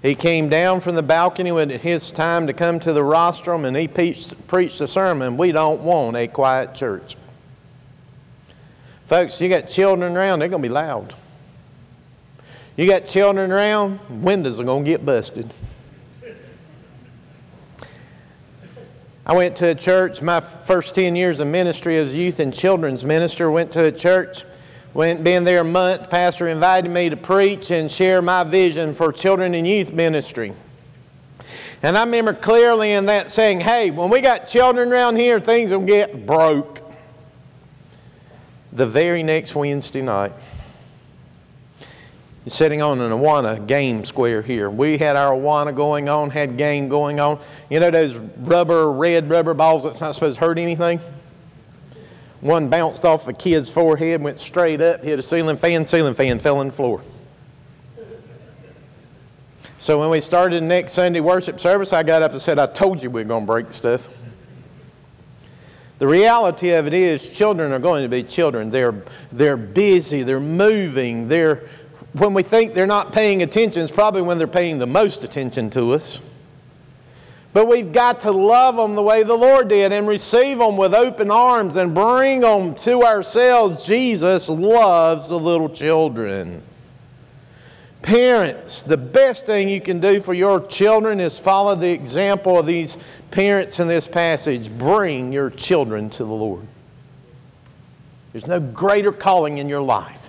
He 0.02 0.16
came 0.16 0.50
down 0.50 0.80
from 0.80 0.96
the 0.96 1.04
balcony 1.04 1.52
when 1.52 1.72
it 1.72 1.82
his 1.82 2.12
time 2.12 2.48
to 2.48 2.54
come 2.54 2.80
to 2.82 2.94
the 2.94 3.04
rostrum 3.04 3.66
and 3.66 3.76
he 3.76 3.88
preached, 3.88 4.48
preached 4.48 4.82
a 4.82 4.88
sermon. 4.88 5.38
We 5.38 5.52
don't 5.52 5.82
want 5.82 6.18
a 6.18 6.28
quiet 6.28 6.76
church. 6.76 7.16
Folks, 9.06 9.40
you 9.40 9.50
got 9.50 9.70
children 9.70 10.18
around, 10.18 10.40
they're 10.40 10.50
going 10.50 10.62
to 10.62 10.68
be 10.68 10.74
loud. 10.74 11.14
You 12.76 12.88
got 12.88 13.08
children 13.08 13.52
around, 13.52 14.00
windows 14.24 14.60
are 14.60 14.64
going 14.64 14.84
to 14.84 14.90
get 14.90 15.06
busted. 15.06 15.52
I 19.26 19.34
went 19.34 19.56
to 19.58 19.70
a 19.70 19.76
church, 19.76 20.22
my 20.22 20.42
first 20.42 20.96
10 20.96 21.16
years 21.16 21.40
of 21.40 21.48
ministry 21.48 21.96
as 21.96 22.14
youth 22.14 22.42
and 22.42 22.54
children's 22.54 23.06
minister, 23.06 23.50
went 23.50 23.72
to 23.72 23.86
a 23.86 23.92
church, 23.92 24.44
went 24.94 25.24
been 25.24 25.46
there 25.46 25.62
a 25.62 25.64
month, 25.64 26.10
pastor 26.10 26.50
invited 26.50 26.92
me 26.92 27.10
to 27.10 27.16
preach 27.16 27.72
and 27.72 27.90
share 27.90 28.22
my 28.22 28.44
vision 28.44 28.94
for 28.94 29.14
children 29.14 29.56
and 29.56 29.66
youth 29.66 29.94
ministry. 29.94 30.52
And 31.82 31.98
I 31.98 32.04
remember 32.04 32.34
clearly 32.34 32.92
in 32.92 33.06
that 33.06 33.32
saying, 33.32 33.62
hey, 33.62 33.92
when 33.92 34.10
we 34.10 34.20
got 34.20 34.48
children 34.48 34.92
around 34.92 35.16
here, 35.16 35.40
things 35.40 35.72
will 35.72 35.86
get 35.86 36.26
broke. 36.26 36.82
The 38.74 38.88
very 38.88 39.24
next 39.24 39.56
Wednesday 39.56 40.02
night, 40.02 40.34
sitting 42.48 42.82
on 42.82 43.00
an 43.00 43.12
Awana 43.12 43.66
game 43.68 44.04
square 44.04 44.42
here. 44.42 44.70
We 44.70 44.98
had 44.98 45.16
our 45.16 45.32
Awana 45.32 45.74
going 45.74 46.10
on, 46.10 46.30
had 46.30 46.58
game 46.58 46.90
going 46.90 47.20
on. 47.20 47.40
You 47.70 47.80
know 47.80 47.90
those 47.90 48.16
rubber, 48.16 48.92
red 48.92 49.30
rubber 49.30 49.54
balls 49.54 49.84
that's 49.84 50.02
not 50.02 50.14
supposed 50.14 50.36
to 50.36 50.42
hurt 50.42 50.58
anything? 50.58 51.00
One 52.42 52.68
bounced 52.68 53.06
off 53.06 53.26
the 53.26 53.34
kid's 53.34 53.70
forehead, 53.70 54.22
went 54.22 54.38
straight 54.38 54.82
up, 54.82 55.04
hit 55.04 55.18
a 55.18 55.24
ceiling 55.24 55.56
fan, 55.56 55.86
ceiling 55.86 56.14
fan 56.14 56.40
fell 56.40 56.58
on 56.58 56.68
the 56.68 56.74
floor. 56.74 57.02
So 59.78 60.00
when 60.00 60.10
we 60.10 60.20
started 60.20 60.62
the 60.64 60.68
next 60.68 60.94
Sunday 60.94 61.22
worship 61.22 61.60
service, 61.60 61.94
I 61.94 62.04
got 62.04 62.22
up 62.22 62.32
and 62.32 62.42
said, 62.42 62.60
I 62.60 62.66
told 62.66 63.02
you 63.02 63.10
we 63.10 63.22
are 63.22 63.26
going 63.26 63.44
to 63.44 63.48
break 63.48 63.72
stuff. 63.72 64.10
The 66.00 66.08
reality 66.08 66.72
of 66.72 66.88
it 66.88 66.94
is, 66.94 67.28
children 67.30 67.72
are 67.72 67.80
going 67.80 68.04
to 68.04 68.10
be 68.10 68.24
children. 68.24 68.72
They're, 68.72 69.04
they're 69.32 69.56
busy, 69.56 70.24
they're 70.24 70.40
moving, 70.40 71.30
they're, 71.30 71.70
when 72.14 72.34
we 72.34 72.44
think 72.44 72.74
they're 72.74 72.86
not 72.86 73.12
paying 73.12 73.42
attention, 73.42 73.82
it's 73.82 73.92
probably 73.92 74.22
when 74.22 74.38
they're 74.38 74.48
paying 74.48 74.78
the 74.78 74.88
most 74.88 75.24
attention 75.24 75.70
to 75.72 75.94
us. 75.94 76.20
But 77.54 77.68
we've 77.68 77.92
got 77.92 78.22
to 78.22 78.32
love 78.32 78.78
them 78.78 78.96
the 78.96 79.04
way 79.04 79.24
the 79.24 79.36
Lord 79.36 79.68
did 79.68 79.92
and 79.92 80.08
receive 80.08 80.58
them 80.58 80.76
with 80.78 80.94
open 80.94 81.30
arms 81.30 81.76
and 81.76 81.94
bring 81.94 82.42
them 82.42 82.74
to 82.76 83.04
ourselves. 83.04 83.84
Jesus 83.84 84.50
loves 84.50 85.30
the 85.30 85.38
little 85.38 85.70
children. 85.70 86.64
Parents, 88.02 88.82
the 88.82 88.98
best 88.98 89.46
thing 89.46 89.70
you 89.70 89.80
can 89.80 90.00
do 90.00 90.20
for 90.20 90.34
your 90.34 90.66
children 90.68 91.20
is 91.20 91.38
follow 91.40 91.76
the 91.76 91.92
example 91.92 92.60
of 92.60 92.66
these 92.66 92.98
parents 93.32 93.80
in 93.80 93.88
this 93.88 94.08
passage. 94.08 94.70
Bring 94.70 95.32
your 95.32 95.50
children 95.50 96.10
to 96.12 96.26
the 96.26 96.34
Lord. 96.34 96.68
There's 98.34 98.48
no 98.48 98.60
greater 98.60 99.12
calling 99.12 99.60
in 99.60 99.70
your 99.70 99.82
life 99.82 100.23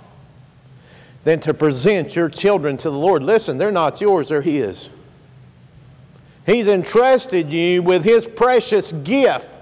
than 1.24 1.40
to 1.40 1.54
present 1.54 2.14
your 2.14 2.28
children 2.28 2.76
to 2.76 2.90
the 2.90 2.96
Lord. 2.96 3.22
Listen, 3.22 3.58
they're 3.58 3.72
not 3.72 4.00
yours, 4.00 4.28
they're 4.28 4.42
His. 4.42 4.90
He's 6.46 6.68
entrusted 6.68 7.50
you 7.50 7.82
with 7.82 8.04
His 8.04 8.26
precious 8.26 8.92
gift 8.92 9.56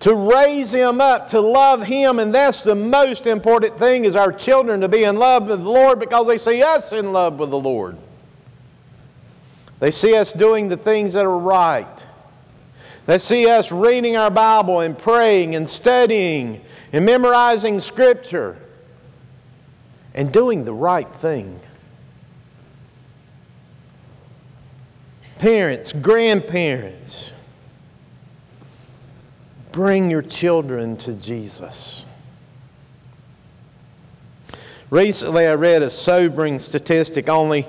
to 0.00 0.14
raise 0.14 0.72
Him 0.72 1.00
up, 1.00 1.28
to 1.28 1.40
love 1.40 1.84
Him, 1.84 2.18
and 2.18 2.34
that's 2.34 2.64
the 2.64 2.74
most 2.74 3.26
important 3.26 3.78
thing 3.78 4.04
is 4.04 4.16
our 4.16 4.32
children 4.32 4.80
to 4.80 4.88
be 4.88 5.04
in 5.04 5.16
love 5.16 5.48
with 5.48 5.62
the 5.62 5.70
Lord 5.70 6.00
because 6.00 6.26
they 6.26 6.38
see 6.38 6.62
us 6.62 6.92
in 6.92 7.12
love 7.12 7.38
with 7.38 7.50
the 7.50 7.60
Lord. 7.60 7.96
They 9.78 9.90
see 9.90 10.16
us 10.16 10.32
doing 10.32 10.68
the 10.68 10.76
things 10.76 11.12
that 11.12 11.24
are 11.24 11.38
right. 11.38 12.04
They 13.06 13.18
see 13.18 13.48
us 13.48 13.70
reading 13.70 14.16
our 14.16 14.30
Bible 14.30 14.80
and 14.80 14.98
praying 14.98 15.54
and 15.54 15.68
studying 15.68 16.60
and 16.92 17.06
memorizing 17.06 17.80
Scripture 17.80 18.56
and 20.14 20.32
doing 20.32 20.64
the 20.64 20.72
right 20.72 21.08
thing. 21.08 21.60
Parents, 25.38 25.92
grandparents, 25.92 27.32
bring 29.72 30.10
your 30.10 30.22
children 30.22 30.96
to 30.98 31.12
Jesus. 31.14 32.06
Recently, 34.90 35.46
I 35.46 35.54
read 35.54 35.82
a 35.82 35.90
sobering 35.90 36.58
statistic 36.58 37.28
only. 37.28 37.66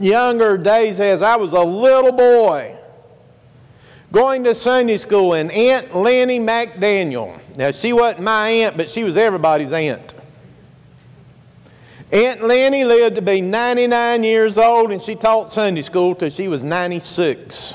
younger 0.00 0.58
days 0.58 0.98
as 0.98 1.22
I 1.22 1.36
was 1.36 1.52
a 1.52 1.62
little 1.62 2.12
boy 2.12 2.79
going 4.12 4.44
to 4.44 4.54
Sunday 4.54 4.96
school, 4.96 5.34
and 5.34 5.50
Aunt 5.52 5.94
Lenny 5.94 6.40
McDaniel 6.40 7.40
now, 7.60 7.70
she 7.72 7.92
wasn't 7.92 8.22
my 8.22 8.48
aunt, 8.48 8.78
but 8.78 8.88
she 8.88 9.04
was 9.04 9.18
everybody's 9.18 9.70
aunt. 9.70 10.14
Aunt 12.10 12.42
Lenny 12.42 12.84
lived 12.84 13.16
to 13.16 13.22
be 13.22 13.42
99 13.42 14.24
years 14.24 14.56
old, 14.56 14.90
and 14.92 15.02
she 15.02 15.14
taught 15.14 15.52
Sunday 15.52 15.82
school 15.82 16.14
till 16.14 16.30
she 16.30 16.48
was 16.48 16.62
96. 16.62 17.74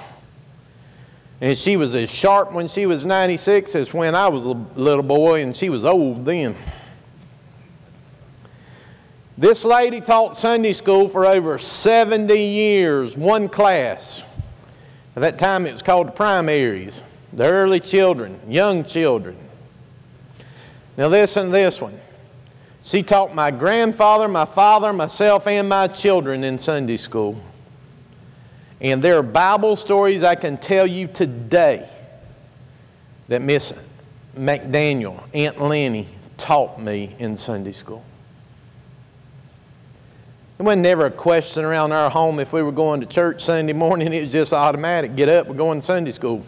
And 1.39 1.56
she 1.56 1.77
was 1.77 1.94
as 1.94 2.10
sharp 2.10 2.51
when 2.51 2.68
she 2.68 2.88
was 2.88 3.06
96 3.06 3.75
as 3.75 3.94
when 3.94 4.15
I 4.15 4.27
was 4.27 4.48
a 4.48 4.54
little 4.75 5.04
boy, 5.04 5.44
and 5.44 5.56
she 5.56 5.70
was 5.70 5.86
old 5.86 6.25
then. 6.25 6.56
This 9.38 9.63
lady 9.63 10.01
taught 10.01 10.36
Sunday 10.36 10.74
school 10.74 11.08
for 11.08 11.27
over 11.27 11.60
70 11.60 12.36
years, 12.36 13.15
one 13.15 13.50
class. 13.50 14.24
At 15.15 15.22
that 15.22 15.39
time, 15.39 15.65
it 15.65 15.72
was 15.72 15.81
called 15.81 16.07
the 16.07 16.12
primaries, 16.12 17.01
the 17.31 17.45
early 17.45 17.79
children, 17.79 18.39
young 18.48 18.84
children. 18.84 19.38
Now, 20.98 21.07
listen 21.07 21.45
to 21.45 21.51
this 21.51 21.81
one. 21.81 22.00
She 22.84 23.01
taught 23.01 23.34
my 23.34 23.50
grandfather, 23.50 24.27
my 24.27 24.45
father, 24.45 24.93
myself, 24.93 25.48
and 25.48 25.67
my 25.67 25.88
children 25.88 26.43
in 26.43 26.60
Sunday 26.60 26.98
school. 26.98 27.41
And 28.81 29.01
there 29.01 29.17
are 29.17 29.24
Bible 29.24 29.75
stories 29.75 30.24
I 30.24 30.36
can 30.36 30.57
tell 30.57 30.86
you 30.86 31.07
today 31.07 31.89
that 33.27 33.41
Miss 33.41 33.74
McDaniel, 34.38 35.24
Aunt 35.34 35.62
Lenny, 35.62 36.07
taught 36.38 36.79
me 36.79 37.15
in 37.19 37.38
Sunday 37.38 37.72
school. 37.72 38.03
There 40.57 40.65
was 40.65 40.77
never 40.77 41.07
a 41.07 41.12
question 41.12 41.65
around 41.65 41.91
our 41.91 42.09
home 42.09 42.39
if 42.39 42.53
we 42.53 42.63
were 42.63 42.71
going 42.71 43.01
to 43.01 43.05
church 43.05 43.43
Sunday 43.43 43.74
morning. 43.74 44.13
It 44.13 44.21
was 44.21 44.31
just 44.31 44.53
automatic. 44.53 45.15
Get 45.15 45.27
up, 45.27 45.47
we're 45.47 45.55
going 45.55 45.81
to 45.81 45.85
Sunday 45.85 46.12
school. 46.12 46.45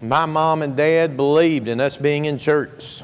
My 0.00 0.24
mom 0.24 0.62
and 0.62 0.74
dad 0.74 1.16
believed 1.16 1.68
in 1.68 1.80
us 1.80 1.98
being 1.98 2.24
in 2.24 2.38
church. 2.38 3.02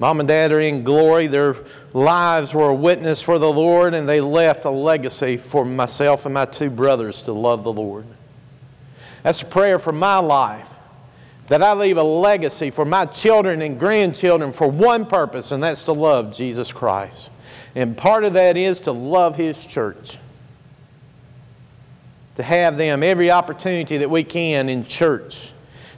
Mom 0.00 0.18
and 0.18 0.28
dad 0.28 0.50
are 0.50 0.60
in 0.60 0.82
glory. 0.82 1.28
Their 1.28 1.56
lives 1.92 2.52
were 2.54 2.70
a 2.70 2.74
witness 2.74 3.22
for 3.22 3.38
the 3.38 3.52
Lord, 3.52 3.94
and 3.94 4.08
they 4.08 4.20
left 4.20 4.64
a 4.64 4.70
legacy 4.70 5.36
for 5.36 5.64
myself 5.64 6.26
and 6.26 6.34
my 6.34 6.44
two 6.44 6.70
brothers 6.70 7.22
to 7.22 7.32
love 7.32 7.62
the 7.62 7.72
Lord. 7.72 8.04
That's 9.22 9.42
a 9.42 9.46
prayer 9.46 9.78
for 9.78 9.92
my 9.92 10.18
life 10.18 10.68
that 11.50 11.64
I 11.64 11.74
leave 11.74 11.96
a 11.96 12.02
legacy 12.02 12.70
for 12.70 12.84
my 12.84 13.06
children 13.06 13.60
and 13.60 13.76
grandchildren 13.76 14.52
for 14.52 14.70
one 14.70 15.04
purpose, 15.04 15.50
and 15.50 15.60
that's 15.60 15.82
to 15.82 15.92
love 15.92 16.32
Jesus 16.32 16.72
Christ. 16.72 17.32
And 17.74 17.96
part 17.96 18.22
of 18.22 18.34
that 18.34 18.56
is 18.56 18.82
to 18.82 18.92
love 18.92 19.34
His 19.34 19.66
church. 19.66 20.16
To 22.36 22.44
have 22.44 22.76
them 22.76 23.02
every 23.02 23.32
opportunity 23.32 23.96
that 23.96 24.08
we 24.08 24.22
can 24.22 24.68
in 24.68 24.84
church. 24.84 25.52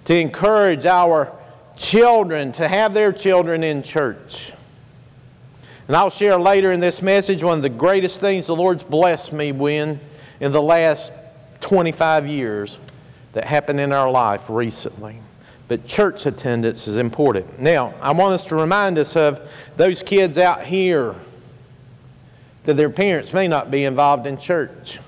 To 0.07 0.17
encourage 0.19 0.87
our 0.87 1.31
children 1.77 2.53
to 2.53 2.67
have 2.67 2.95
their 2.95 3.13
children 3.13 3.63
in 3.63 3.83
church. 3.83 4.53
And 5.87 5.95
I'll 5.95 6.09
share 6.09 6.39
later 6.39 6.73
in 6.73 6.81
this 6.81 7.03
message 7.03 7.43
one 7.43 7.59
of 7.59 7.63
the 7.63 7.69
greatest 7.69 8.23
things 8.23 8.47
the 8.47 8.57
Lord's 8.57 8.85
blessed 8.85 9.35
me 9.35 9.53
with 9.53 10.01
in 10.41 10.53
the 10.53 10.63
last 10.63 11.13
25 11.61 12.27
years 12.27 12.79
that 13.35 13.45
happened 13.45 13.81
in 13.81 13.93
our 13.93 14.11
life 14.11 14.49
recently. 14.49 15.21
But 15.69 15.87
church 15.87 16.27
attendance 16.27 16.87
is 16.87 16.97
important. 16.97 17.59
Now, 17.59 17.95
I 18.01 18.13
want 18.13 18.35
us 18.35 18.45
to 18.47 18.57
remind 18.57 18.99
us 18.99 19.17
of 19.17 19.41
those 19.77 20.03
kids 20.03 20.37
out 20.39 20.65
here 20.65 21.15
that 22.65 22.75
their 22.75 22.91
parents 22.91 23.33
may 23.33 23.49
not 23.49 23.71
be 23.71 23.85
involved 23.85 24.27
in 24.27 24.39
church. 24.39 24.99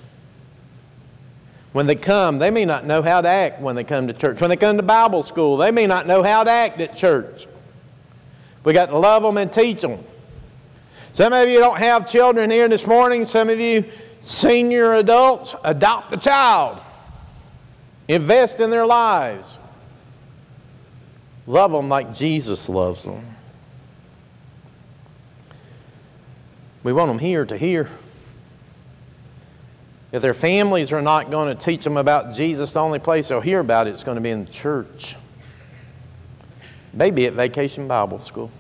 When 1.73 1.87
they 1.87 1.97
come, 1.97 2.39
they 2.39 2.51
may 2.51 2.65
not 2.65 2.87
know 2.87 3.03
how 3.03 3.21
to 3.21 3.29
act 3.29 3.61
when 3.61 3.75
they 3.75 3.85
come 3.85 4.07
to 4.07 4.13
church. 4.13 4.41
When 4.41 4.49
they 4.49 4.57
come 4.57 4.77
to 4.77 4.83
Bible 4.83 5.23
school, 5.23 5.57
they 5.57 5.71
may 5.71 5.87
not 5.87 6.07
know 6.07 6.23
how 6.23 6.45
to 6.45 6.51
act 6.51 6.81
at 6.81 6.97
church. 6.97 7.47
We 8.63 8.73
got 8.73 8.87
to 8.87 8.99
love 8.99 9.23
them 9.23 9.37
and 9.37 9.53
teach 9.53 9.81
them. 9.81 10.03
Some 11.13 11.33
of 11.33 11.49
you 11.49 11.59
don't 11.59 11.79
have 11.79 12.09
children 12.11 12.51
here 12.51 12.69
this 12.69 12.87
morning. 12.87 13.25
Some 13.25 13.49
of 13.49 13.61
you 13.61 13.85
senior 14.25 14.95
adults, 14.95 15.55
adopt 15.65 16.13
a 16.13 16.17
child. 16.17 16.81
Invest 18.09 18.61
in 18.61 18.71
their 18.71 18.87
lives. 18.87 19.59
Love 21.47 21.73
them 21.73 21.89
like 21.89 22.15
Jesus 22.15 22.69
loves 22.69 23.03
them. 23.03 23.23
We 26.83 26.93
want 26.93 27.09
them 27.09 27.19
here 27.19 27.45
to 27.45 27.57
hear. 27.57 27.89
If 30.13 30.23
their 30.23 30.35
families 30.35 30.93
are 30.93 31.03
not 31.03 31.31
going 31.31 31.49
to 31.49 31.61
teach 31.61 31.83
them 31.83 31.97
about 31.97 32.35
Jesus, 32.35 32.73
the 32.73 32.81
only 32.81 32.99
place 32.99 33.29
they'll 33.29 33.41
hear 33.41 33.61
about 33.61 33.89
it 33.89 33.95
is 33.95 34.05
going 34.05 34.15
to 34.15 34.21
be 34.21 34.31
in 34.31 34.45
the 34.45 34.51
church. 34.51 35.17
Maybe 36.93 37.27
at 37.27 37.33
Vacation 37.33 37.89
Bible 37.89 38.21
School. 38.21 38.51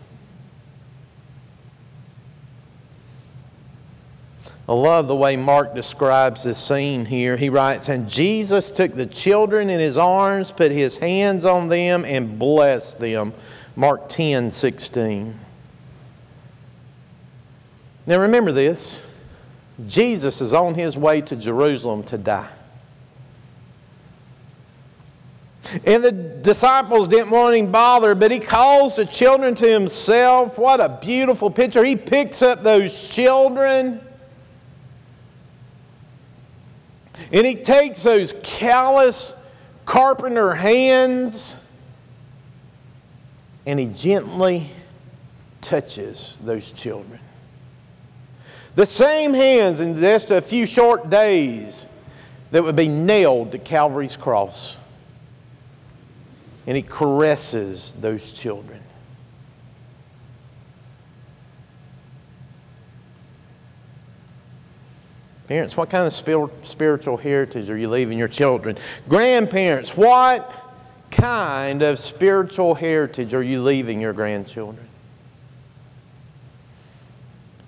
I 4.67 4.73
love 4.73 5.09
the 5.09 5.17
way 5.17 5.37
Mark 5.37 5.75
describes 5.75 6.45
this 6.45 6.59
scene 6.59 7.05
here. 7.05 7.37
He 7.37 7.51
writes, 7.51 7.91
And 7.91 8.09
Jesus 8.09 8.71
took 8.71 8.95
the 8.95 9.05
children 9.05 9.69
in 9.69 9.79
his 9.79 9.99
arms, 9.99 10.53
put 10.53 10.73
his 10.73 10.99
hands 10.99 11.45
on 11.45 11.69
them, 11.69 12.05
and 12.07 12.39
blessed 12.39 12.99
them. 12.99 13.35
Mark 13.77 14.09
10 14.09 14.51
16. 14.51 15.39
Now 18.07 18.21
remember 18.21 18.53
this 18.53 19.05
Jesus 19.87 20.41
is 20.41 20.53
on 20.55 20.75
his 20.75 20.97
way 20.97 21.21
to 21.23 21.37
Jerusalem 21.37 22.03
to 22.05 22.17
die. 22.17 22.49
And 25.85 26.05
the 26.05 26.13
disciples 26.13 27.09
didn't 27.09 27.31
want 27.31 27.57
him 27.57 27.73
bothered, 27.73 28.21
but 28.21 28.31
he 28.31 28.39
calls 28.39 28.97
the 28.97 29.05
children 29.05 29.55
to 29.57 29.69
himself. 29.69 30.57
What 30.57 30.81
a 30.81 30.99
beautiful 31.03 31.51
picture. 31.51 31.85
He 31.85 31.97
picks 31.97 32.43
up 32.43 32.63
those 32.63 33.09
children 33.09 34.01
And 37.33 37.47
he 37.47 37.55
takes 37.55 38.03
those 38.03 38.35
callous 38.43 39.35
carpenter 39.85 40.55
hands 40.55 41.57
and 43.67 43.79
he 43.79 43.87
gently 43.87 44.71
touches 45.61 46.39
those 46.45 46.71
children. 46.71 47.19
The 48.75 48.87
same 48.87 49.33
hands 49.33 49.81
in 49.81 49.99
just 49.99 50.31
a 50.31 50.41
few 50.41 50.67
short 50.67 51.09
days 51.09 51.87
that 52.51 52.63
would 52.63 52.77
be 52.77 52.89
nailed 52.89 53.53
to 53.53 53.59
Calvary's 53.59 54.17
cross. 54.17 54.77
And 56.67 56.77
he 56.77 56.83
caresses 56.83 57.95
those 58.01 58.33
children. 58.33 58.84
Parents, 65.49 65.77
what 65.77 65.91
kind 65.91 66.07
of 66.07 66.13
spiritual 66.13 67.17
heritage 67.19 67.69
are 67.69 67.77
you 67.77 67.91
leaving 67.91 68.19
your 68.19 68.29
children? 68.29 68.79
Grandparents, 69.09 69.95
what 69.95 70.51
kind 71.11 71.83
of 71.83 71.99
spiritual 71.99 72.75
heritage 72.75 73.35
are 73.35 73.43
you 73.43 73.61
leaving 73.61 74.01
your 74.01 74.15
grandchildren? 74.15 74.89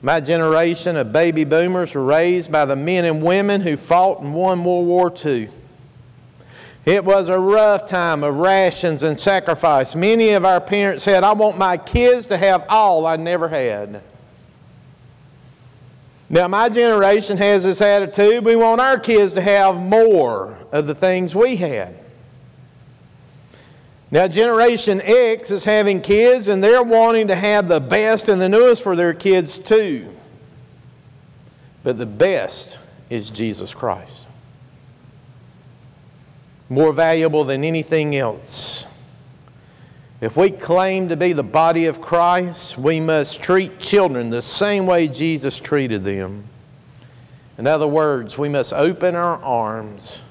My 0.01 0.21
generation 0.21 0.97
of 0.97 1.12
baby 1.12 1.45
boomers 1.45 1.95
were 1.95 2.05
raised 2.05 2.51
by 2.51 2.65
the 2.65 2.77
men 2.77 3.05
and 3.05 3.23
women 3.23 3.61
who 3.61 3.77
fought 3.77 4.21
and 4.21 4.35
won 4.35 4.65
World 4.65 4.87
War 4.87 5.12
II. 5.25 5.49
It 6.87 7.05
was 7.05 7.29
a 7.29 7.39
rough 7.39 7.87
time 7.87 8.23
of 8.23 8.37
rations 8.37 9.03
and 9.03 9.19
sacrifice. 9.19 9.95
Many 9.95 10.31
of 10.31 10.45
our 10.45 10.61
parents 10.61 11.03
said, 11.05 11.25
I 11.25 11.33
want 11.33 11.59
my 11.59 11.77
kids 11.77 12.27
to 12.27 12.37
have 12.37 12.65
all 12.69 13.07
I 13.07 13.17
never 13.17 13.49
had. 13.49 14.03
Now, 16.29 16.49
my 16.49 16.69
generation 16.69 17.37
has 17.37 17.65
this 17.65 17.81
attitude 17.81 18.45
we 18.45 18.57
want 18.57 18.81
our 18.81 18.99
kids 18.99 19.33
to 19.35 19.41
have 19.41 19.77
more 19.77 20.59
of 20.73 20.87
the 20.87 20.95
things 20.95 21.37
we 21.37 21.57
had. 21.57 21.97
Now, 24.11 24.29
Generation 24.29 25.01
X 25.03 25.51
is 25.51 25.65
having 25.65 26.01
kids 26.01 26.49
and 26.49 26.62
they're 26.62 26.83
wanting 26.83 27.29
to 27.29 27.35
have 27.35 27.69
the 27.69 27.81
best 27.81 28.29
and 28.29 28.41
the 28.41 28.49
newest 28.49 28.83
for 28.83 28.97
their 28.97 29.15
kids 29.15 29.59
too. 29.59 30.12
But 31.83 31.99
the 31.99 32.07
best 32.07 32.79
is 33.11 33.31
Jesus 33.31 33.75
Christ. 33.75 34.27
More 36.69 36.93
valuable 36.93 37.45
than 37.45 37.62
anything 37.62 38.17
else. 38.17 38.87
If 40.19 40.35
we 40.35 40.51
claim 40.51 41.11
to 41.11 41.17
be 41.17 41.35
the 41.35 41.43
body 41.43 41.85
of 41.87 42.01
Christ, 42.01 42.79
we 42.79 43.01
must 43.01 43.43
treat 43.43 43.79
children 43.79 44.31
the 44.31 44.41
same 44.41 44.87
way 44.87 45.09
Jesus 45.09 45.61
treated 45.61 46.05
them. 46.05 46.45
In 47.59 47.67
other 47.67 47.87
words, 47.87 48.39
we 48.39 48.49
must 48.49 48.73
open 48.73 49.15
our 49.15 49.37
arms 49.43 50.23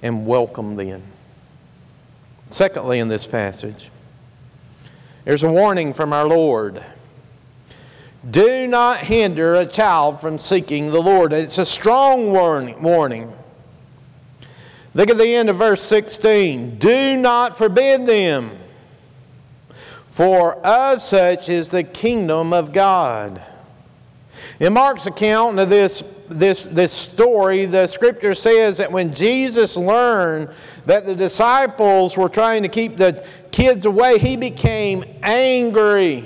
and 0.00 0.26
welcome 0.26 0.76
them. 0.76 1.02
Secondly, 2.50 3.00
in 3.00 3.08
this 3.08 3.26
passage, 3.26 3.90
there's 5.24 5.42
a 5.42 5.50
warning 5.50 5.92
from 5.92 6.12
our 6.12 6.26
Lord. 6.26 6.84
Do 8.28 8.68
not 8.68 8.98
hinder 8.98 9.56
a 9.56 9.66
child 9.66 10.20
from 10.20 10.38
seeking 10.38 10.92
the 10.92 11.02
Lord. 11.02 11.32
It's 11.32 11.58
a 11.58 11.64
strong 11.64 12.30
warning. 12.30 13.32
Look 14.94 15.08
at 15.08 15.16
the 15.16 15.34
end 15.34 15.48
of 15.48 15.56
verse 15.56 15.82
16. 15.82 16.78
Do 16.78 17.16
not 17.16 17.56
forbid 17.56 18.04
them, 18.06 18.58
for 20.06 20.54
of 20.66 21.00
such 21.00 21.48
is 21.48 21.70
the 21.70 21.82
kingdom 21.82 22.52
of 22.52 22.72
God. 22.72 23.42
In 24.60 24.74
Mark's 24.74 25.06
account 25.06 25.58
of 25.58 25.70
this, 25.70 26.04
this, 26.28 26.64
this 26.64 26.92
story, 26.92 27.64
the 27.64 27.86
scripture 27.86 28.34
says 28.34 28.78
that 28.78 28.92
when 28.92 29.14
Jesus 29.14 29.76
learned 29.76 30.50
that 30.84 31.06
the 31.06 31.14
disciples 31.14 32.16
were 32.16 32.28
trying 32.28 32.62
to 32.62 32.68
keep 32.68 32.98
the 32.98 33.26
kids 33.50 33.86
away, 33.86 34.18
he 34.18 34.36
became 34.36 35.04
angry. 35.22 36.24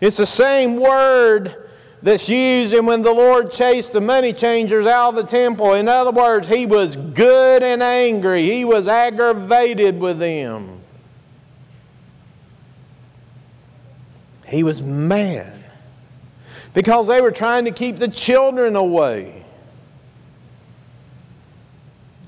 It's 0.00 0.18
the 0.18 0.26
same 0.26 0.76
word 0.76 1.61
that's 2.02 2.28
used 2.28 2.74
and 2.74 2.86
when 2.86 3.02
the 3.02 3.12
Lord 3.12 3.52
chased 3.52 3.92
the 3.92 4.00
money 4.00 4.32
changers 4.32 4.86
out 4.86 5.10
of 5.10 5.14
the 5.14 5.22
temple. 5.22 5.74
In 5.74 5.88
other 5.88 6.10
words, 6.10 6.48
he 6.48 6.66
was 6.66 6.96
good 6.96 7.62
and 7.62 7.82
angry. 7.82 8.50
He 8.50 8.64
was 8.64 8.88
aggravated 8.88 10.00
with 10.00 10.18
them. 10.18 10.80
He 14.48 14.64
was 14.64 14.82
mad 14.82 15.64
because 16.74 17.06
they 17.06 17.20
were 17.20 17.30
trying 17.30 17.64
to 17.66 17.70
keep 17.70 17.96
the 17.96 18.08
children 18.08 18.76
away. 18.76 19.44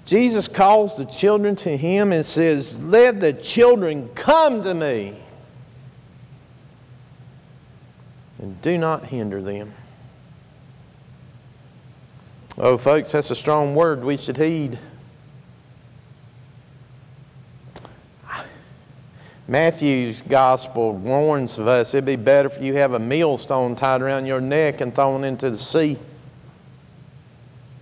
Jesus 0.07 0.49
calls 0.49 0.97
the 0.97 1.07
children 1.07 1.57
to 1.57 1.77
him 1.77 2.13
and 2.13 2.25
says, 2.25 2.77
Let 2.79 3.21
the 3.21 3.33
children 3.33 4.09
come 4.15 4.63
to 4.63 4.75
me. 4.75 5.17
And 8.45 8.61
do 8.61 8.77
not 8.77 9.07
hinder 9.07 9.41
them. 9.41 9.73
Oh, 12.59 12.77
folks, 12.77 13.13
that's 13.13 13.31
a 13.31 13.35
strong 13.35 13.75
word 13.75 14.05
we 14.05 14.19
should 14.19 14.37
heed. 14.37 14.79
Matthew's 19.49 20.21
gospel 20.21 20.93
warns 20.93 21.57
of 21.57 21.69
us 21.69 21.95
it'd 21.95 22.05
be 22.05 22.17
better 22.17 22.51
if 22.51 22.63
you 22.63 22.75
have 22.75 22.93
a 22.93 22.99
millstone 22.99 23.77
tied 23.77 24.03
around 24.03 24.27
your 24.27 24.43
neck 24.43 24.83
and 24.83 24.95
thrown 24.95 25.25
into 25.25 25.49
the 25.49 25.57
sea 25.57 25.97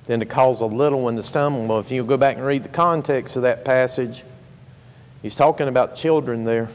than 0.06 0.20
to 0.20 0.26
cause 0.26 0.60
a 0.60 0.66
little 0.66 1.00
one 1.00 1.16
to 1.16 1.24
stumble. 1.24 1.66
Well, 1.66 1.80
if 1.80 1.90
you 1.90 2.04
go 2.04 2.16
back 2.16 2.36
and 2.36 2.46
read 2.46 2.62
the 2.62 2.68
context 2.68 3.34
of 3.34 3.42
that 3.42 3.64
passage, 3.64 4.22
he's 5.22 5.34
talking 5.34 5.66
about 5.66 5.96
children 5.96 6.44
there. 6.44 6.68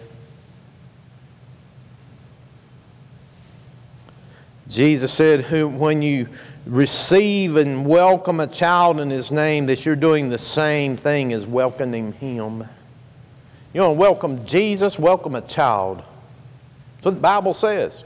Jesus 4.78 5.12
said, 5.12 5.52
when 5.80 6.04
you 6.04 6.30
receive 6.68 7.56
and 7.56 7.84
welcome 7.84 8.40
a 8.40 8.46
child 8.46 9.00
in 9.00 9.10
his 9.10 9.32
name, 9.32 9.66
that 9.66 9.88
you're 9.88 9.96
doing 9.96 10.30
the 10.30 10.38
same 10.38 10.96
thing 10.96 11.34
as 11.34 11.48
welcoming 11.48 12.14
him. 12.14 12.64
You 13.74 13.82
to 13.82 13.90
welcome 13.90 14.46
Jesus, 14.46 15.00
welcome 15.00 15.34
a 15.34 15.42
child. 15.42 16.04
That's 16.98 17.06
what 17.06 17.16
the 17.16 17.22
Bible 17.22 17.56
says. 17.56 18.04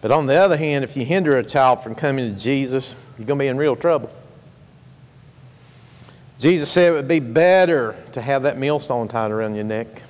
But 0.00 0.10
on 0.10 0.26
the 0.26 0.34
other 0.34 0.56
hand, 0.56 0.82
if 0.82 0.96
you 0.96 1.04
hinder 1.04 1.36
a 1.36 1.44
child 1.44 1.84
from 1.84 1.94
coming 1.94 2.34
to 2.34 2.40
Jesus, 2.40 2.96
you're 3.16 3.28
going 3.28 3.38
to 3.38 3.44
be 3.44 3.46
in 3.46 3.56
real 3.56 3.76
trouble. 3.76 4.10
Jesus 6.40 6.68
said 6.68 6.90
it 6.90 6.96
would 6.96 7.06
be 7.06 7.20
better 7.20 7.94
to 8.10 8.20
have 8.20 8.42
that 8.42 8.58
millstone 8.58 9.06
tied 9.06 9.30
around 9.30 9.54
your 9.54 9.62
neck. 9.62 10.02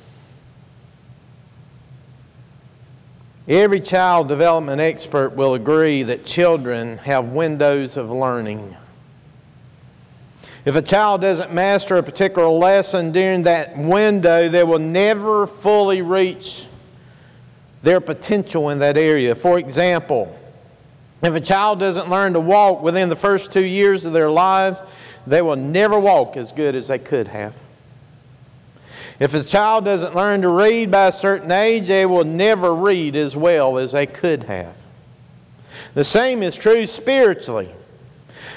Every 3.47 3.81
child 3.81 4.29
development 4.29 4.81
expert 4.81 5.37
will 5.37 5.53
agree 5.53 6.03
that 6.05 6.25
children 6.25 6.97
have 6.99 7.27
windows 7.27 7.99
of 7.99 8.11
learning. 8.11 8.75
If 10.65 10.77
a 10.77 10.83
child 10.83 11.21
doesn't 11.21 11.53
master 11.53 11.99
a 11.99 12.03
particular 12.03 12.49
lesson 12.49 13.13
during 13.13 13.43
that 13.43 13.77
window, 13.77 14.49
they 14.49 14.65
will 14.65 14.79
never 14.79 15.47
fully 15.47 16.01
reach 16.01 16.69
their 17.83 18.01
potential 18.01 18.71
in 18.71 18.79
that 18.79 18.97
area. 18.97 19.35
For 19.35 19.59
example, 19.59 20.35
if 21.23 21.35
a 21.35 21.41
child 21.41 21.81
doesn't 21.81 22.09
learn 22.09 22.33
to 22.33 22.41
walk 22.41 22.83
within 22.83 23.11
the 23.11 23.17
first 23.17 23.53
two 23.53 23.65
years 23.65 24.07
of 24.07 24.15
their 24.15 24.31
lives, 24.31 24.83
they 25.27 25.43
will 25.43 25.57
never 25.57 26.01
walk 26.01 26.39
as 26.39 26.51
good 26.51 26.75
as 26.75 26.89
they 26.89 26.99
could 26.99 27.29
have. 27.29 27.55
If 29.21 29.35
a 29.35 29.43
child 29.43 29.85
doesn't 29.85 30.15
learn 30.15 30.43
to 30.43 30.49
read 30.49 30.91
by 30.91 31.09
a 31.09 31.13
certain 31.13 31.53
age, 31.53 31.87
they 31.87 32.07
will 32.07 32.25
never 32.25 32.75
read 32.75 33.17
as 33.17 33.37
well 33.37 33.79
as 33.79 33.93
they 33.93 34.07
could 34.07 34.45
have. 34.45 34.75
The 35.95 36.05
same 36.05 36.43
is 36.43 36.57
true 36.57 36.87
spiritually. 36.87 37.71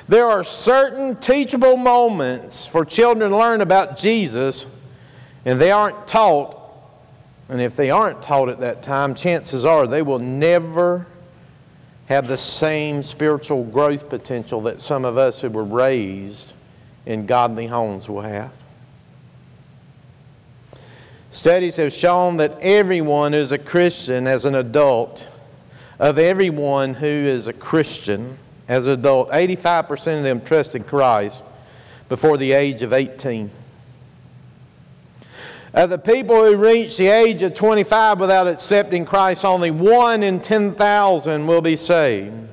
There 0.08 0.26
are 0.26 0.44
certain 0.44 1.16
teachable 1.18 1.78
moments 1.78 2.66
for 2.66 2.86
children 2.86 3.32
to 3.32 3.38
learn 3.38 3.62
about 3.62 3.98
Jesus, 3.98 4.66
and 5.46 5.62
they 5.62 5.72
aren't 5.72 6.08
taught 6.08 6.58
and 7.50 7.62
if 7.62 7.76
they 7.76 7.90
aren't 7.90 8.22
taught 8.22 8.50
at 8.50 8.60
that 8.60 8.84
time, 8.84 9.16
chances 9.16 9.66
are 9.66 9.88
they 9.88 10.02
will 10.02 10.20
never 10.20 11.08
have 12.08 12.28
the 12.28 12.38
same 12.38 13.02
spiritual 13.02 13.64
growth 13.64 14.10
potential 14.10 14.62
that 14.62 14.82
some 14.82 15.06
of 15.06 15.18
us 15.18 15.42
who 15.42 15.50
were 15.50 15.64
raised 15.64 16.54
in 17.06 17.26
godly 17.26 17.68
homes 17.68 18.10
will 18.10 18.22
have. 18.22 18.52
Studies 21.38 21.76
have 21.76 21.94
shown 21.94 22.38
that 22.38 22.58
everyone 22.62 23.32
who's 23.32 23.52
a 23.52 23.60
Christian 23.60 24.26
as 24.26 24.46
an 24.46 24.56
adult, 24.56 25.28
of 26.00 26.18
everyone 26.18 26.96
who 26.96 27.06
is 27.06 27.46
a 27.46 27.54
Christian 27.54 28.40
as 28.68 28.88
an 28.88 28.94
adult, 28.94 29.30
85% 29.30 30.18
of 30.18 30.24
them 30.24 30.42
trusted 30.42 30.88
Christ 30.88 31.44
before 32.10 32.38
the 32.38 32.54
age 32.54 32.82
of 32.82 32.92
18. 32.92 33.52
Of 35.76 35.92
the 35.92 36.00
people 36.00 36.44
who 36.44 36.56
reach 36.56 36.98
the 36.98 37.10
age 37.10 37.44
of 37.44 37.54
25 37.54 38.20
without 38.20 38.48
accepting 38.48 39.06
Christ, 39.06 39.46
only 39.46 39.70
one 39.70 40.24
in 40.24 40.40
10,000 40.40 41.46
will 41.46 41.62
be 41.62 41.76
saved. 41.76 42.48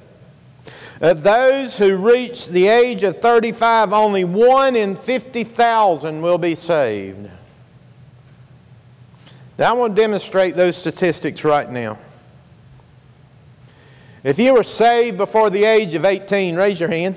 Of 1.00 1.22
those 1.22 1.78
who 1.78 1.96
reach 1.96 2.48
the 2.48 2.68
age 2.68 3.02
of 3.02 3.22
35, 3.22 3.94
only 3.94 4.24
one 4.24 4.76
in 4.76 4.94
50,000 4.94 6.20
will 6.20 6.38
be 6.38 6.54
saved. 6.54 7.30
Now, 9.58 9.70
I 9.70 9.72
want 9.74 9.94
to 9.94 10.02
demonstrate 10.02 10.56
those 10.56 10.76
statistics 10.76 11.44
right 11.44 11.70
now. 11.70 11.98
If 14.24 14.38
you 14.38 14.54
were 14.54 14.64
saved 14.64 15.16
before 15.16 15.50
the 15.50 15.64
age 15.64 15.94
of 15.94 16.04
18, 16.04 16.56
raise 16.56 16.80
your 16.80 16.88
hand. 16.88 17.16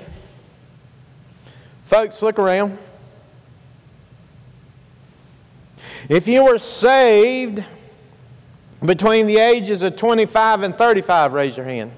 Folks, 1.84 2.22
look 2.22 2.38
around. 2.38 2.78
If 6.08 6.28
you 6.28 6.44
were 6.44 6.58
saved 6.58 7.64
between 8.84 9.26
the 9.26 9.38
ages 9.38 9.82
of 9.82 9.96
25 9.96 10.62
and 10.62 10.76
35, 10.76 11.32
raise 11.32 11.56
your 11.56 11.66
hand. 11.66 11.92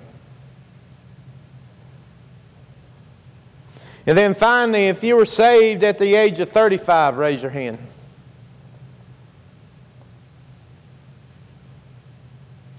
And 4.07 4.17
then 4.17 4.33
finally, 4.33 4.89
if 4.89 5.05
you 5.05 5.17
were 5.17 5.27
saved 5.27 5.85
at 5.85 5.99
the 5.99 6.15
age 6.15 6.41
of 6.41 6.49
35, 6.51 7.19
raise 7.19 7.43
your 7.43 7.51
hand. 7.51 7.79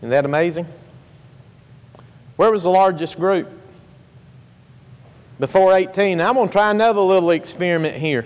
Isn't 0.02 0.10
that 0.10 0.26
amazing? 0.26 0.68
Where 2.36 2.52
was 2.52 2.64
the 2.64 2.70
largest 2.70 3.18
group? 3.18 3.48
Before 5.40 5.74
18. 5.74 6.18
Now 6.18 6.30
I'm 6.30 6.36
going 6.36 6.48
to 6.48 6.52
try 6.52 6.72
another 6.72 7.02
little 7.02 7.30
experiment 7.32 7.96
here. 7.96 8.26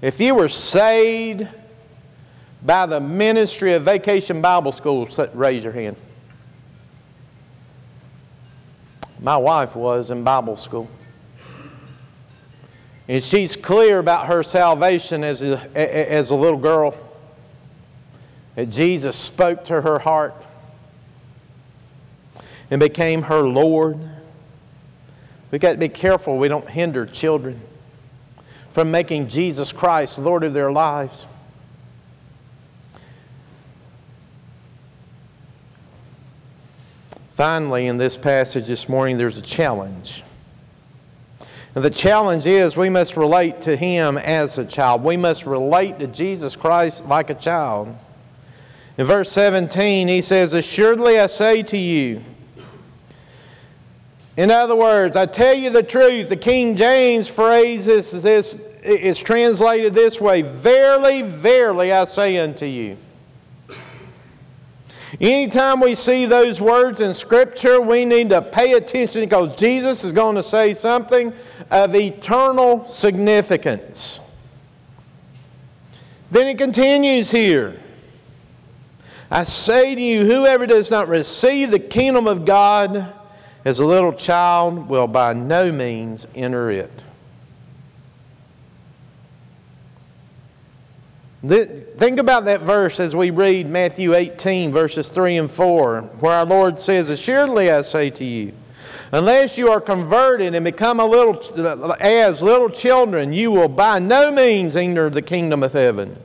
If 0.00 0.20
you 0.20 0.34
were 0.34 0.48
saved 0.48 1.46
by 2.62 2.86
the 2.86 3.00
ministry 3.00 3.74
of 3.74 3.82
Vacation 3.82 4.40
Bible 4.40 4.72
School? 4.72 5.08
Raise 5.34 5.62
your 5.62 5.72
hand. 5.72 5.96
My 9.20 9.36
wife 9.36 9.74
was 9.74 10.10
in 10.10 10.22
Bible 10.22 10.56
school. 10.56 10.88
And 13.08 13.22
she's 13.22 13.56
clear 13.56 13.98
about 13.98 14.26
her 14.26 14.42
salvation 14.42 15.24
as 15.24 15.42
a, 15.42 15.58
as 15.76 16.30
a 16.30 16.34
little 16.34 16.58
girl. 16.58 16.94
That 18.58 18.70
Jesus 18.70 19.14
spoke 19.14 19.66
to 19.66 19.82
her 19.82 20.00
heart 20.00 20.34
and 22.72 22.80
became 22.80 23.22
her 23.22 23.42
Lord. 23.42 24.00
We've 25.52 25.60
got 25.60 25.74
to 25.74 25.78
be 25.78 25.88
careful 25.88 26.38
we 26.38 26.48
don't 26.48 26.68
hinder 26.68 27.06
children 27.06 27.60
from 28.72 28.90
making 28.90 29.28
Jesus 29.28 29.70
Christ 29.70 30.18
Lord 30.18 30.42
of 30.42 30.54
their 30.54 30.72
lives. 30.72 31.28
Finally, 37.34 37.86
in 37.86 37.96
this 37.96 38.16
passage 38.16 38.66
this 38.66 38.88
morning, 38.88 39.18
there's 39.18 39.38
a 39.38 39.42
challenge. 39.42 40.24
And 41.76 41.84
the 41.84 41.90
challenge 41.90 42.48
is 42.48 42.76
we 42.76 42.90
must 42.90 43.16
relate 43.16 43.60
to 43.62 43.76
Him 43.76 44.18
as 44.18 44.58
a 44.58 44.64
child. 44.64 45.04
We 45.04 45.16
must 45.16 45.46
relate 45.46 46.00
to 46.00 46.08
Jesus 46.08 46.56
Christ 46.56 47.04
like 47.04 47.30
a 47.30 47.34
child. 47.34 47.96
In 48.98 49.04
verse 49.04 49.30
17, 49.30 50.08
he 50.08 50.20
says, 50.20 50.54
Assuredly 50.54 51.20
I 51.20 51.28
say 51.28 51.62
to 51.62 51.78
you, 51.78 52.24
in 54.36 54.50
other 54.50 54.76
words, 54.76 55.16
I 55.16 55.26
tell 55.26 55.54
you 55.54 55.70
the 55.70 55.84
truth. 55.84 56.28
The 56.28 56.36
King 56.36 56.76
James 56.76 57.28
phrase 57.28 57.86
is, 57.86 58.22
this, 58.22 58.58
is 58.82 59.18
translated 59.18 59.94
this 59.94 60.20
way 60.20 60.42
Verily, 60.42 61.22
verily, 61.22 61.92
I 61.92 62.04
say 62.04 62.38
unto 62.38 62.66
you. 62.66 62.96
Anytime 65.20 65.80
we 65.80 65.94
see 65.94 66.26
those 66.26 66.60
words 66.60 67.00
in 67.00 67.14
Scripture, 67.14 67.80
we 67.80 68.04
need 68.04 68.30
to 68.30 68.42
pay 68.42 68.74
attention 68.74 69.22
because 69.22 69.56
Jesus 69.56 70.04
is 70.04 70.12
going 70.12 70.36
to 70.36 70.42
say 70.42 70.74
something 70.74 71.32
of 71.70 71.94
eternal 71.94 72.84
significance. 72.84 74.20
Then 76.30 76.46
it 76.48 76.58
continues 76.58 77.30
here. 77.30 77.80
I 79.30 79.42
say 79.42 79.94
to 79.94 80.00
you, 80.00 80.24
whoever 80.24 80.66
does 80.66 80.90
not 80.90 81.08
receive 81.08 81.70
the 81.70 81.78
kingdom 81.78 82.26
of 82.26 82.44
God 82.44 83.12
as 83.64 83.78
a 83.78 83.84
little 83.84 84.12
child 84.12 84.88
will 84.88 85.06
by 85.06 85.34
no 85.34 85.70
means 85.70 86.26
enter 86.34 86.70
it. 86.70 86.90
Think 91.42 92.18
about 92.18 92.46
that 92.46 92.62
verse 92.62 92.98
as 92.98 93.14
we 93.14 93.30
read 93.30 93.68
Matthew 93.68 94.14
18, 94.14 94.72
verses 94.72 95.08
3 95.08 95.36
and 95.36 95.50
4, 95.50 96.00
where 96.20 96.32
our 96.32 96.44
Lord 96.44 96.80
says, 96.80 97.10
Assuredly 97.10 97.70
I 97.70 97.82
say 97.82 98.10
to 98.10 98.24
you, 98.24 98.52
Unless 99.12 99.56
you 99.56 99.70
are 99.70 99.80
converted 99.80 100.54
and 100.54 100.64
become 100.64 101.00
a 101.00 101.04
little 101.04 101.40
as 102.00 102.42
little 102.42 102.68
children, 102.68 103.32
you 103.32 103.50
will 103.50 103.68
by 103.68 103.98
no 103.98 104.30
means 104.30 104.76
enter 104.76 105.08
the 105.08 105.22
kingdom 105.22 105.62
of 105.62 105.72
heaven. 105.72 106.18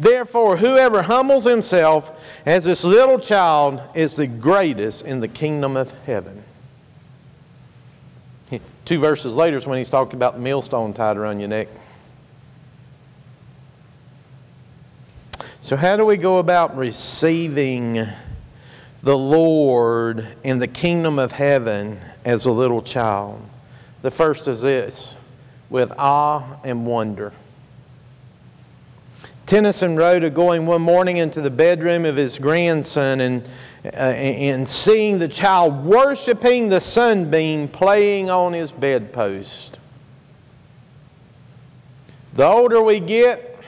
Therefore, 0.00 0.56
whoever 0.56 1.02
humbles 1.02 1.44
himself 1.44 2.18
as 2.46 2.64
this 2.64 2.84
little 2.84 3.18
child 3.18 3.82
is 3.94 4.16
the 4.16 4.26
greatest 4.26 5.04
in 5.04 5.20
the 5.20 5.28
kingdom 5.28 5.76
of 5.76 5.90
heaven. 6.06 6.42
Two 8.86 8.98
verses 8.98 9.34
later 9.34 9.58
is 9.58 9.66
when 9.66 9.76
he's 9.76 9.90
talking 9.90 10.14
about 10.14 10.36
the 10.36 10.40
millstone 10.40 10.94
tied 10.94 11.18
around 11.18 11.38
your 11.38 11.50
neck. 11.50 11.68
So, 15.60 15.76
how 15.76 15.98
do 15.98 16.06
we 16.06 16.16
go 16.16 16.38
about 16.38 16.74
receiving 16.78 18.06
the 19.02 19.18
Lord 19.18 20.26
in 20.42 20.60
the 20.60 20.68
kingdom 20.68 21.18
of 21.18 21.32
heaven 21.32 22.00
as 22.24 22.46
a 22.46 22.52
little 22.52 22.80
child? 22.80 23.46
The 24.00 24.10
first 24.10 24.48
is 24.48 24.62
this 24.62 25.14
with 25.68 25.92
awe 25.98 26.58
and 26.64 26.86
wonder. 26.86 27.34
Tennyson 29.50 29.96
wrote 29.96 30.22
of 30.22 30.32
going 30.32 30.64
one 30.64 30.82
morning 30.82 31.16
into 31.16 31.40
the 31.40 31.50
bedroom 31.50 32.04
of 32.04 32.14
his 32.14 32.38
grandson 32.38 33.20
and, 33.20 33.44
uh, 33.84 33.88
and 33.88 34.70
seeing 34.70 35.18
the 35.18 35.26
child 35.26 35.84
worshiping 35.84 36.68
the 36.68 36.80
sunbeam 36.80 37.66
playing 37.66 38.30
on 38.30 38.52
his 38.52 38.70
bedpost. 38.70 39.76
The 42.34 42.46
older 42.46 42.80
we 42.80 43.00
get, 43.00 43.58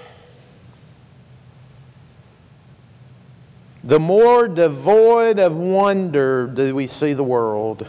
the 3.82 3.98
more 3.98 4.46
devoid 4.46 5.40
of 5.40 5.56
wonder 5.56 6.46
do 6.46 6.76
we 6.76 6.86
see 6.86 7.12
the 7.12 7.24
world. 7.24 7.88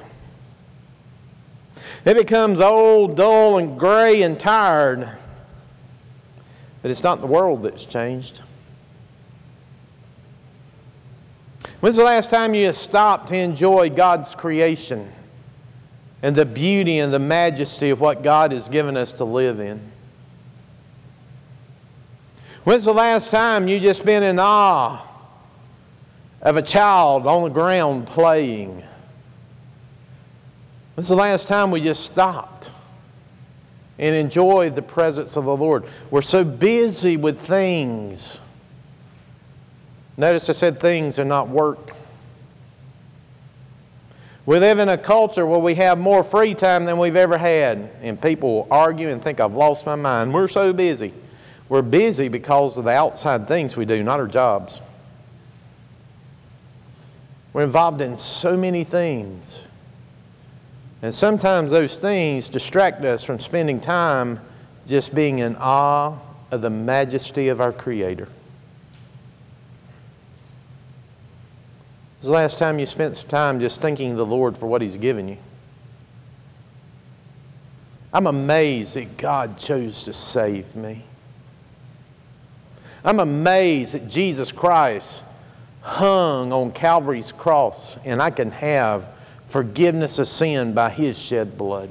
It 2.05 2.17
becomes 2.17 2.59
old, 2.59 3.15
dull, 3.15 3.59
and 3.59 3.77
gray 3.77 4.23
and 4.23 4.39
tired. 4.39 5.15
But 6.83 6.91
it's 6.91 7.01
not 7.01 7.21
the 7.21 7.27
world 7.27 7.63
that's 7.63 7.85
changed. 7.85 8.41
When's 11.79 11.95
the 11.95 12.03
last 12.03 12.29
time 12.29 12.53
you 12.53 12.71
stopped 12.73 13.29
to 13.29 13.37
enjoy 13.37 13.89
God's 13.89 14.35
creation 14.35 15.09
and 16.21 16.35
the 16.35 16.45
beauty 16.45 16.99
and 16.99 17.11
the 17.11 17.19
majesty 17.19 17.89
of 17.89 17.99
what 17.99 18.21
God 18.21 18.51
has 18.51 18.69
given 18.69 18.95
us 18.95 19.13
to 19.13 19.25
live 19.25 19.59
in? 19.59 19.81
When's 22.65 22.85
the 22.85 22.93
last 22.93 23.31
time 23.31 23.67
you 23.67 23.79
just 23.79 24.05
been 24.05 24.23
in 24.23 24.37
awe 24.39 25.01
of 26.41 26.57
a 26.57 26.61
child 26.61 27.27
on 27.27 27.43
the 27.43 27.49
ground 27.49 28.07
playing? 28.07 28.83
When's 30.95 31.09
the 31.09 31.15
last 31.15 31.47
time 31.47 31.71
we 31.71 31.81
just 31.81 32.03
stopped 32.03 32.71
and 33.99 34.15
enjoy 34.15 34.69
the 34.69 34.81
presence 34.81 35.37
of 35.37 35.45
the 35.45 35.55
Lord? 35.55 35.85
We're 36.11 36.21
so 36.21 36.43
busy 36.43 37.17
with 37.17 37.39
things. 37.39 38.39
Notice 40.17 40.49
I 40.49 40.53
said 40.53 40.79
things 40.79 41.19
and 41.19 41.27
not 41.27 41.49
work. 41.49 41.91
We 44.45 44.59
live 44.59 44.79
in 44.79 44.89
a 44.89 44.97
culture 44.97 45.45
where 45.45 45.59
we 45.59 45.75
have 45.75 45.97
more 45.97 46.21
free 46.21 46.53
time 46.53 46.83
than 46.83 46.97
we've 46.97 47.15
ever 47.15 47.37
had, 47.37 47.89
and 48.01 48.21
people 48.21 48.67
argue 48.69 49.07
and 49.07 49.21
think 49.21 49.39
I've 49.39 49.55
lost 49.55 49.85
my 49.85 49.95
mind. 49.95 50.33
We're 50.33 50.49
so 50.49 50.73
busy. 50.73 51.13
We're 51.69 51.81
busy 51.81 52.27
because 52.27 52.77
of 52.77 52.83
the 52.83 52.91
outside 52.91 53.47
things 53.47 53.77
we 53.77 53.85
do, 53.85 54.03
not 54.03 54.19
our 54.19 54.27
jobs. 54.27 54.81
We're 57.53 57.63
involved 57.63 58.01
in 58.01 58.17
so 58.17 58.57
many 58.57 58.83
things. 58.83 59.63
And 61.03 61.13
sometimes 61.13 61.73
those 61.73 61.97
things 61.97 62.47
distract 62.47 63.03
us 63.03 63.25
from 63.25 63.37
spending 63.37 63.81
time 63.81 64.39
just 64.87 65.13
being 65.13 65.39
in 65.39 65.57
awe 65.59 66.17
of 66.49 66.61
the 66.61 66.69
majesty 66.69 67.49
of 67.49 67.59
our 67.59 67.73
Creator. 67.73 68.29
Was 72.19 72.27
the 72.27 72.31
last 72.31 72.57
time 72.57 72.79
you 72.79 72.85
spent 72.85 73.17
some 73.17 73.27
time 73.27 73.59
just 73.59 73.81
thanking 73.81 74.15
the 74.15 74.25
Lord 74.25 74.57
for 74.57 74.67
what 74.67 74.81
He's 74.81 74.95
given 74.95 75.27
you? 75.27 75.37
I'm 78.13 78.25
amazed 78.25 78.95
that 78.95 79.17
God 79.17 79.57
chose 79.57 80.03
to 80.03 80.13
save 80.13 80.73
me. 80.73 81.03
I'm 83.03 83.19
amazed 83.19 83.93
that 83.93 84.07
Jesus 84.07 84.53
Christ 84.53 85.21
hung 85.81 86.53
on 86.53 86.71
Calvary's 86.71 87.33
cross, 87.33 87.97
and 88.05 88.21
I 88.21 88.29
can 88.29 88.51
have 88.51 89.12
forgiveness 89.53 90.17
of 90.17 90.27
sin 90.27 90.73
by 90.73 90.89
His 90.89 91.15
shed 91.15 91.59
blood. 91.59 91.87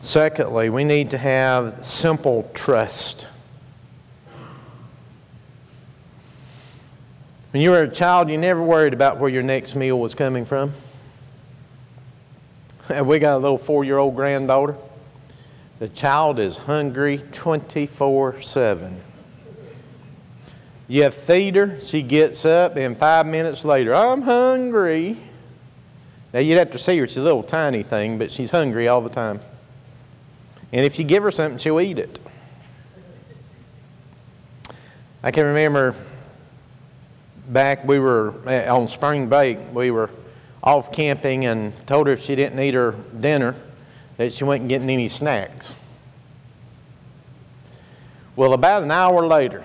Secondly, 0.00 0.68
we 0.68 0.82
need 0.82 1.12
to 1.12 1.18
have 1.18 1.86
simple 1.86 2.50
trust. 2.52 3.28
When 7.52 7.62
you 7.62 7.70
were 7.70 7.82
a 7.82 7.88
child, 7.88 8.30
you 8.30 8.36
never 8.36 8.60
worried 8.60 8.92
about 8.92 9.18
where 9.18 9.30
your 9.30 9.44
next 9.44 9.76
meal 9.76 10.00
was 10.00 10.12
coming 10.12 10.44
from. 10.44 10.72
And 12.88 13.06
we 13.06 13.20
got 13.20 13.36
a 13.36 13.38
little 13.38 13.58
four 13.58 13.84
year 13.84 13.98
old 13.98 14.16
granddaughter. 14.16 14.76
The 15.78 15.88
child 15.88 16.40
is 16.40 16.58
hungry 16.58 17.22
24 17.30 18.42
7. 18.42 19.00
You 20.92 21.10
feed 21.10 21.54
her, 21.56 21.80
she 21.80 22.02
gets 22.02 22.44
up, 22.44 22.76
and 22.76 22.98
five 22.98 23.24
minutes 23.24 23.64
later, 23.64 23.94
I'm 23.94 24.20
hungry. 24.20 25.16
Now, 26.34 26.40
you'd 26.40 26.58
have 26.58 26.72
to 26.72 26.78
see 26.78 26.98
her. 26.98 27.08
She's 27.08 27.16
a 27.16 27.22
little 27.22 27.42
tiny 27.42 27.82
thing, 27.82 28.18
but 28.18 28.30
she's 28.30 28.50
hungry 28.50 28.88
all 28.88 29.00
the 29.00 29.08
time. 29.08 29.40
And 30.70 30.84
if 30.84 30.98
you 30.98 31.06
give 31.06 31.22
her 31.22 31.30
something, 31.30 31.56
she'll 31.56 31.80
eat 31.80 31.98
it. 31.98 32.18
I 35.22 35.30
can 35.30 35.46
remember 35.46 35.94
back 37.48 37.88
we 37.88 37.98
were 37.98 38.34
eh, 38.46 38.68
on 38.68 38.86
spring 38.86 39.30
break, 39.30 39.60
we 39.72 39.90
were 39.90 40.10
off 40.62 40.92
camping 40.92 41.46
and 41.46 41.72
told 41.86 42.06
her 42.06 42.12
if 42.12 42.20
she 42.20 42.34
didn't 42.34 42.60
eat 42.60 42.74
her 42.74 42.92
dinner, 43.18 43.54
that 44.18 44.34
she 44.34 44.44
wasn't 44.44 44.68
getting 44.68 44.90
any 44.90 45.08
snacks. 45.08 45.72
Well, 48.36 48.52
about 48.52 48.82
an 48.82 48.90
hour 48.90 49.26
later, 49.26 49.64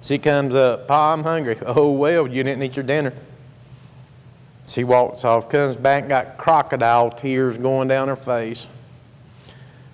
she 0.00 0.18
comes 0.18 0.54
up, 0.54 0.86
Pa, 0.86 1.12
I'm 1.12 1.22
hungry. 1.22 1.58
Oh, 1.66 1.90
well, 1.92 2.26
you 2.26 2.42
didn't 2.42 2.62
eat 2.62 2.76
your 2.76 2.84
dinner. 2.84 3.12
She 4.66 4.84
walks 4.84 5.24
off, 5.24 5.48
comes 5.48 5.76
back, 5.76 6.08
got 6.08 6.36
crocodile 6.36 7.10
tears 7.10 7.56
going 7.56 7.88
down 7.88 8.08
her 8.08 8.16
face. 8.16 8.66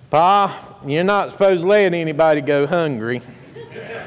Pa, 0.09 0.77
you're 0.85 1.03
not 1.03 1.31
supposed 1.31 1.61
to 1.61 1.67
let 1.67 1.93
anybody 1.93 2.41
go 2.41 2.67
hungry. 2.67 3.21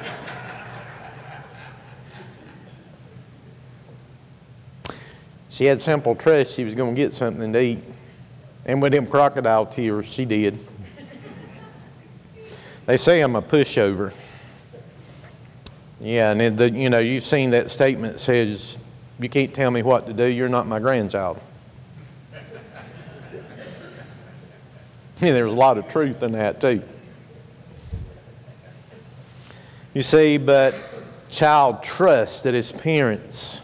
she 5.48 5.64
had 5.64 5.80
simple 5.80 6.14
trust 6.14 6.52
she 6.54 6.64
was 6.64 6.74
going 6.74 6.94
to 6.94 7.00
get 7.00 7.14
something 7.14 7.52
to 7.52 7.60
eat. 7.60 7.82
And 8.66 8.82
with 8.82 8.92
them 8.92 9.06
crocodile 9.06 9.64
tears, 9.66 10.06
she 10.06 10.26
did. 10.26 10.58
they 12.86 12.98
say 12.98 13.22
I'm 13.22 13.36
a 13.36 13.42
pushover. 13.42 14.12
Yeah, 16.00 16.30
and 16.30 16.56
the, 16.56 16.70
you 16.70 16.90
know, 16.90 17.00
you've 17.00 17.24
seen 17.24 17.50
that 17.50 17.70
statement 17.70 18.14
that 18.14 18.18
says, 18.18 18.78
You 19.18 19.28
can't 19.28 19.52
tell 19.52 19.70
me 19.70 19.82
what 19.82 20.06
to 20.06 20.12
do, 20.12 20.24
you're 20.24 20.48
not 20.48 20.66
my 20.66 20.78
grandchild. 20.78 21.40
yeah, 25.20 25.32
there's 25.32 25.50
a 25.50 25.54
lot 25.54 25.76
of 25.76 25.88
truth 25.88 26.22
in 26.22 26.32
that, 26.32 26.60
too. 26.60 26.82
You 29.92 30.02
see, 30.02 30.38
but 30.38 30.74
child 31.28 31.82
trusts 31.82 32.42
that 32.42 32.54
his 32.54 32.70
parents 32.70 33.60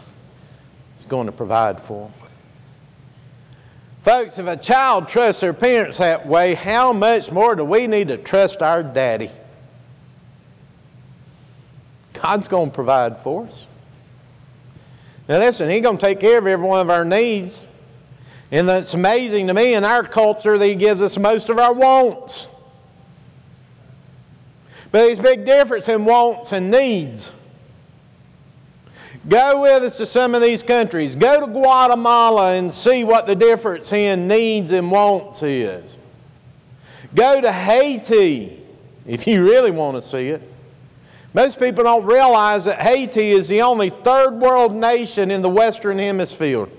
is 0.99 1.05
going 1.05 1.27
to 1.27 1.31
provide 1.31 1.79
for. 1.79 2.11
Folks, 4.01 4.37
if 4.37 4.45
a 4.45 4.57
child 4.57 5.07
trusts 5.07 5.41
their 5.41 5.53
parents 5.53 5.97
that 5.99 6.27
way, 6.27 6.53
how 6.53 6.91
much 6.91 7.31
more 7.31 7.55
do 7.55 7.63
we 7.63 7.87
need 7.87 8.09
to 8.09 8.17
trust 8.17 8.61
our 8.61 8.83
daddy? 8.83 9.31
God's 12.21 12.47
going 12.47 12.69
to 12.69 12.75
provide 12.75 13.17
for 13.17 13.45
us. 13.45 13.65
Now, 15.27 15.39
listen, 15.39 15.69
He's 15.69 15.81
going 15.81 15.97
to 15.97 16.05
take 16.05 16.19
care 16.19 16.37
of 16.37 16.47
every 16.47 16.65
one 16.65 16.81
of 16.81 16.89
our 16.89 17.05
needs. 17.05 17.67
And 18.51 18.69
it's 18.69 18.93
amazing 18.93 19.47
to 19.47 19.53
me 19.53 19.73
in 19.73 19.83
our 19.83 20.03
culture 20.03 20.57
that 20.57 20.65
He 20.65 20.75
gives 20.75 21.01
us 21.01 21.17
most 21.17 21.49
of 21.49 21.57
our 21.57 21.73
wants. 21.73 22.47
But 24.91 24.99
there's 24.99 25.19
a 25.19 25.23
big 25.23 25.45
difference 25.45 25.89
in 25.89 26.05
wants 26.05 26.53
and 26.53 26.71
needs. 26.71 27.31
Go 29.27 29.63
with 29.63 29.83
us 29.83 29.97
to 29.97 30.05
some 30.05 30.35
of 30.35 30.41
these 30.41 30.61
countries. 30.61 31.15
Go 31.15 31.39
to 31.39 31.47
Guatemala 31.47 32.53
and 32.53 32.71
see 32.71 33.03
what 33.03 33.25
the 33.25 33.35
difference 33.35 33.91
in 33.91 34.27
needs 34.27 34.71
and 34.71 34.91
wants 34.91 35.41
is. 35.41 35.97
Go 37.15 37.41
to 37.41 37.51
Haiti 37.51 38.61
if 39.07 39.25
you 39.25 39.43
really 39.43 39.71
want 39.71 39.97
to 39.97 40.01
see 40.01 40.29
it. 40.29 40.41
Most 41.35 41.59
people 41.59 41.83
don't 41.83 42.05
realize 42.05 42.63
that 42.63 42.81
Haiti 42.81 43.31
is 43.31 43.49
the 43.49 43.61
only 43.61 43.89
third 43.89 44.39
world 44.39 44.73
nation 44.73 45.31
in 45.31 45.41
the 45.41 45.49
Western 45.49 45.99
Hemisphere. 45.99 46.69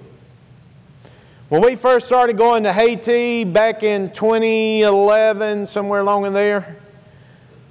When 1.50 1.60
we 1.60 1.76
first 1.76 2.06
started 2.06 2.38
going 2.38 2.62
to 2.62 2.72
Haiti 2.72 3.44
back 3.44 3.82
in 3.82 4.10
2011, 4.12 5.66
somewhere 5.66 6.00
along 6.00 6.24
in 6.24 6.32
there, 6.32 6.78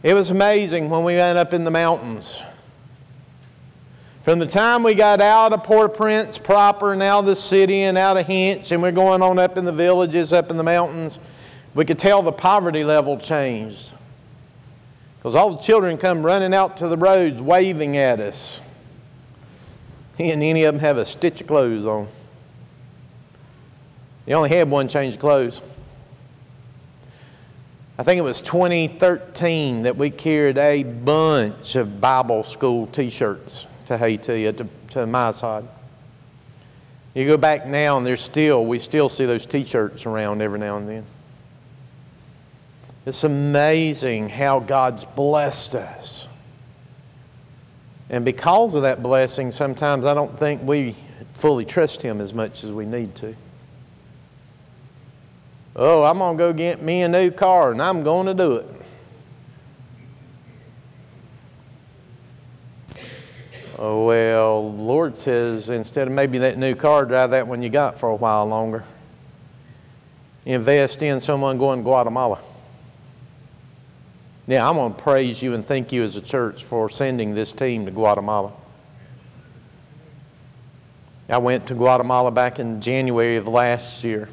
it 0.03 0.13
was 0.13 0.29
amazing 0.29 0.91
when 0.91 1.03
we 1.03 1.15
went 1.15 1.39
up 1.39 1.55
in 1.55 1.63
the 1.63 1.71
mountains. 1.71 2.43
From 4.21 4.37
the 4.37 4.45
time 4.45 4.83
we 4.83 4.93
got 4.93 5.21
out 5.21 5.53
of 5.53 5.63
Port-au-Prince 5.63 6.37
proper 6.37 6.93
and 6.93 7.01
out 7.01 7.21
of 7.21 7.25
the 7.25 7.35
city 7.35 7.81
and 7.81 7.97
out 7.97 8.15
of 8.15 8.27
Hinche 8.27 8.71
and 8.71 8.83
we're 8.83 8.91
going 8.91 9.23
on 9.23 9.39
up 9.39 9.57
in 9.57 9.65
the 9.65 9.73
villages, 9.73 10.33
up 10.33 10.51
in 10.51 10.57
the 10.57 10.63
mountains, 10.63 11.17
we 11.73 11.83
could 11.83 11.97
tell 11.97 12.21
the 12.21 12.31
poverty 12.31 12.83
level 12.83 13.17
changed. 13.17 13.91
Because 15.25 15.33
all 15.33 15.55
the 15.55 15.63
children 15.63 15.97
come 15.97 16.23
running 16.23 16.53
out 16.53 16.77
to 16.77 16.87
the 16.87 16.97
roads 16.97 17.41
waving 17.41 17.97
at 17.97 18.19
us. 18.19 18.61
And 20.19 20.43
any 20.43 20.65
of 20.65 20.75
them 20.75 20.81
have 20.81 20.97
a 20.97 21.05
stitch 21.05 21.41
of 21.41 21.47
clothes 21.47 21.83
on. 21.83 22.07
They 24.27 24.35
only 24.35 24.49
had 24.49 24.69
one 24.69 24.87
change 24.87 25.15
of 25.15 25.19
clothes. 25.19 25.63
I 27.97 28.03
think 28.03 28.19
it 28.19 28.21
was 28.21 28.39
2013 28.39 29.81
that 29.81 29.97
we 29.97 30.11
carried 30.11 30.59
a 30.59 30.83
bunch 30.83 31.75
of 31.75 31.99
Bible 31.99 32.43
school 32.43 32.85
t 32.85 33.09
shirts 33.09 33.65
to 33.87 33.97
Haiti, 33.97 34.45
uh, 34.45 34.51
to, 34.51 34.67
to 34.91 34.99
Mazahad. 35.07 35.65
You 37.15 37.25
go 37.25 37.37
back 37.37 37.65
now 37.65 37.97
and 37.97 38.05
there's 38.05 38.21
still, 38.21 38.63
we 38.63 38.77
still 38.77 39.09
see 39.09 39.25
those 39.25 39.47
t 39.47 39.63
shirts 39.63 40.05
around 40.05 40.43
every 40.43 40.59
now 40.59 40.77
and 40.77 40.87
then. 40.87 41.05
It's 43.05 43.23
amazing 43.23 44.29
how 44.29 44.59
God's 44.59 45.05
blessed 45.05 45.75
us. 45.75 46.27
And 48.09 48.25
because 48.25 48.75
of 48.75 48.83
that 48.83 49.03
blessing, 49.03 49.51
sometimes 49.51 50.05
I 50.05 50.13
don't 50.13 50.37
think 50.39 50.63
we 50.63 50.95
fully 51.35 51.65
trust 51.65 52.01
Him 52.01 52.19
as 52.19 52.33
much 52.33 52.63
as 52.63 52.71
we 52.71 52.85
need 52.85 53.13
to. 53.15 53.35
Oh, 55.75 56.03
I'm 56.03 56.17
going 56.17 56.37
to 56.37 56.43
go 56.43 56.53
get 56.53 56.81
me 56.81 57.01
a 57.01 57.07
new 57.07 57.29
car 57.29 57.71
and 57.71 57.81
I'm 57.81 58.03
going 58.03 58.27
to 58.27 58.33
do 58.33 58.55
it. 58.55 58.67
Oh, 63.77 64.05
well, 64.05 64.73
Lord 64.73 65.17
says 65.17 65.69
instead 65.69 66.07
of 66.07 66.13
maybe 66.13 66.37
that 66.37 66.57
new 66.57 66.75
car, 66.75 67.05
drive 67.05 67.31
that 67.31 67.45
one 67.45 67.61
you 67.61 67.69
got 67.69 67.99
for 67.99 68.07
a 68.07 68.15
while 68.15 68.45
longer. 68.45 68.85
Invest 70.45 71.01
in 71.01 71.19
someone 71.19 71.57
going 71.57 71.79
to 71.79 71.83
Guatemala. 71.83 72.39
Yeah, 74.47 74.69
I'm 74.69 74.75
going 74.75 74.93
to 74.93 75.01
praise 75.01 75.41
you 75.41 75.55
and 75.55 75.65
thank 75.65 75.91
you 75.91 76.03
as 76.03 76.17
a 76.17 76.21
church 76.21 76.63
for 76.63 76.87
sending 76.87 77.33
this 77.33 77.51
team 77.51 77.85
to 77.85 77.91
Guatemala. 77.91 78.53
I 81.27 81.39
went 81.39 81.67
to 81.69 81.73
Guatemala 81.73 82.29
back 82.29 82.59
in 82.59 82.79
January 82.79 83.37
of 83.37 83.47
last 83.47 84.03
year. 84.03 84.29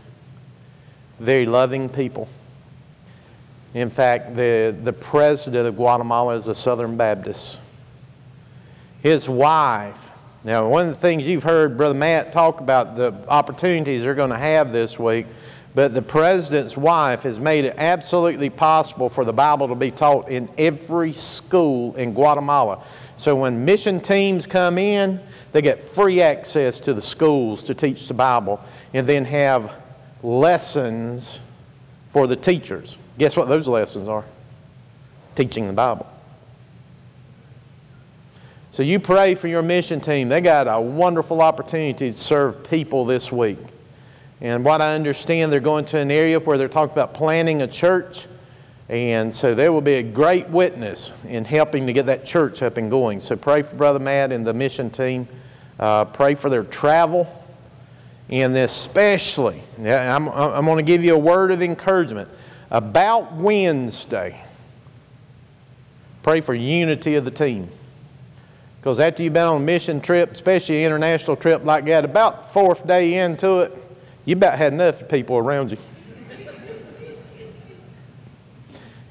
Very 1.18 1.46
loving 1.46 1.88
people. 1.88 2.28
In 3.72 3.88
fact, 3.88 4.36
the, 4.36 4.76
the 4.82 4.92
president 4.92 5.66
of 5.66 5.76
Guatemala 5.76 6.34
is 6.36 6.46
a 6.46 6.54
Southern 6.54 6.98
Baptist. 6.98 7.58
His 9.02 9.30
wife, 9.30 10.10
now, 10.44 10.68
one 10.68 10.88
of 10.88 10.94
the 10.94 11.00
things 11.00 11.26
you've 11.26 11.44
heard 11.44 11.78
Brother 11.78 11.94
Matt 11.94 12.34
talk 12.34 12.60
about 12.60 12.96
the 12.96 13.14
opportunities 13.28 14.02
they're 14.02 14.14
going 14.14 14.30
to 14.30 14.36
have 14.36 14.72
this 14.72 14.98
week 14.98 15.26
but 15.74 15.94
the 15.94 16.02
president's 16.02 16.76
wife 16.76 17.22
has 17.22 17.38
made 17.38 17.64
it 17.64 17.74
absolutely 17.78 18.50
possible 18.50 19.08
for 19.08 19.24
the 19.24 19.32
Bible 19.32 19.68
to 19.68 19.74
be 19.74 19.90
taught 19.90 20.28
in 20.28 20.48
every 20.58 21.14
school 21.14 21.94
in 21.96 22.12
Guatemala. 22.12 22.84
So 23.16 23.36
when 23.36 23.64
mission 23.64 24.00
teams 24.00 24.46
come 24.46 24.76
in, 24.76 25.20
they 25.52 25.62
get 25.62 25.82
free 25.82 26.20
access 26.20 26.78
to 26.80 26.92
the 26.92 27.00
schools 27.00 27.62
to 27.64 27.74
teach 27.74 28.06
the 28.08 28.14
Bible 28.14 28.60
and 28.92 29.06
then 29.06 29.24
have 29.24 29.72
lessons 30.22 31.40
for 32.08 32.26
the 32.26 32.36
teachers. 32.36 32.98
Guess 33.18 33.36
what 33.36 33.48
those 33.48 33.66
lessons 33.66 34.08
are? 34.08 34.24
Teaching 35.34 35.66
the 35.66 35.72
Bible. 35.72 36.06
So 38.72 38.82
you 38.82 38.98
pray 39.00 39.34
for 39.34 39.48
your 39.48 39.62
mission 39.62 40.00
team. 40.00 40.28
They 40.28 40.40
got 40.40 40.66
a 40.66 40.80
wonderful 40.80 41.40
opportunity 41.40 42.10
to 42.10 42.18
serve 42.18 42.68
people 42.68 43.04
this 43.04 43.30
week. 43.30 43.58
And 44.42 44.64
what 44.64 44.82
I 44.82 44.96
understand, 44.96 45.52
they're 45.52 45.60
going 45.60 45.84
to 45.86 45.98
an 45.98 46.10
area 46.10 46.40
where 46.40 46.58
they're 46.58 46.66
talking 46.66 46.92
about 46.92 47.14
planning 47.14 47.62
a 47.62 47.68
church. 47.68 48.26
And 48.88 49.32
so 49.32 49.54
there 49.54 49.72
will 49.72 49.80
be 49.80 49.94
a 49.94 50.02
great 50.02 50.48
witness 50.48 51.12
in 51.28 51.44
helping 51.44 51.86
to 51.86 51.92
get 51.92 52.06
that 52.06 52.26
church 52.26 52.60
up 52.60 52.76
and 52.76 52.90
going. 52.90 53.20
So 53.20 53.36
pray 53.36 53.62
for 53.62 53.76
Brother 53.76 54.00
Matt 54.00 54.32
and 54.32 54.44
the 54.44 54.52
mission 54.52 54.90
team. 54.90 55.28
Uh, 55.78 56.06
pray 56.06 56.34
for 56.34 56.50
their 56.50 56.64
travel. 56.64 57.28
And 58.30 58.56
especially, 58.56 59.62
I'm, 59.78 60.28
I'm 60.28 60.64
going 60.64 60.78
to 60.78 60.82
give 60.82 61.04
you 61.04 61.14
a 61.14 61.18
word 61.18 61.52
of 61.52 61.62
encouragement. 61.62 62.28
About 62.68 63.34
Wednesday, 63.34 64.42
pray 66.24 66.40
for 66.40 66.52
unity 66.52 67.14
of 67.14 67.24
the 67.24 67.30
team. 67.30 67.68
Because 68.80 68.98
after 68.98 69.22
you've 69.22 69.34
been 69.34 69.46
on 69.46 69.62
a 69.62 69.64
mission 69.64 70.00
trip, 70.00 70.32
especially 70.32 70.78
an 70.80 70.86
international 70.86 71.36
trip 71.36 71.64
like 71.64 71.84
that, 71.84 72.04
about 72.04 72.52
fourth 72.52 72.84
day 72.84 73.14
into 73.14 73.60
it, 73.60 73.78
you 74.24 74.36
about 74.36 74.58
had 74.58 74.72
enough 74.72 75.08
people 75.08 75.36
around 75.36 75.70
you. 75.70 75.78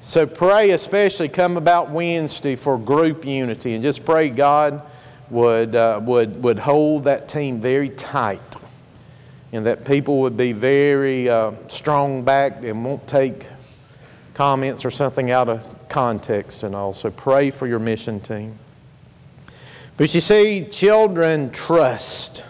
So 0.00 0.26
pray, 0.26 0.70
especially 0.70 1.28
come 1.28 1.56
about 1.56 1.90
Wednesday 1.90 2.56
for 2.56 2.76
group 2.76 3.24
unity, 3.24 3.74
and 3.74 3.82
just 3.82 4.04
pray 4.04 4.30
God 4.30 4.82
would, 5.30 5.76
uh, 5.76 6.00
would, 6.02 6.42
would 6.42 6.58
hold 6.58 7.04
that 7.04 7.28
team 7.28 7.60
very 7.60 7.88
tight, 7.88 8.56
and 9.52 9.64
that 9.64 9.84
people 9.84 10.18
would 10.20 10.36
be 10.36 10.52
very 10.52 11.28
uh, 11.28 11.52
strong 11.68 12.24
backed 12.24 12.64
and 12.64 12.84
won't 12.84 13.06
take 13.06 13.46
comments 14.34 14.84
or 14.84 14.90
something 14.90 15.30
out 15.30 15.48
of 15.48 15.88
context 15.88 16.64
and 16.64 16.74
all. 16.74 16.92
So 16.92 17.10
pray 17.10 17.50
for 17.50 17.66
your 17.66 17.78
mission 17.78 18.18
team. 18.18 18.58
But 19.96 20.14
you 20.14 20.20
see, 20.20 20.64
children 20.64 21.50
trust. 21.50 22.42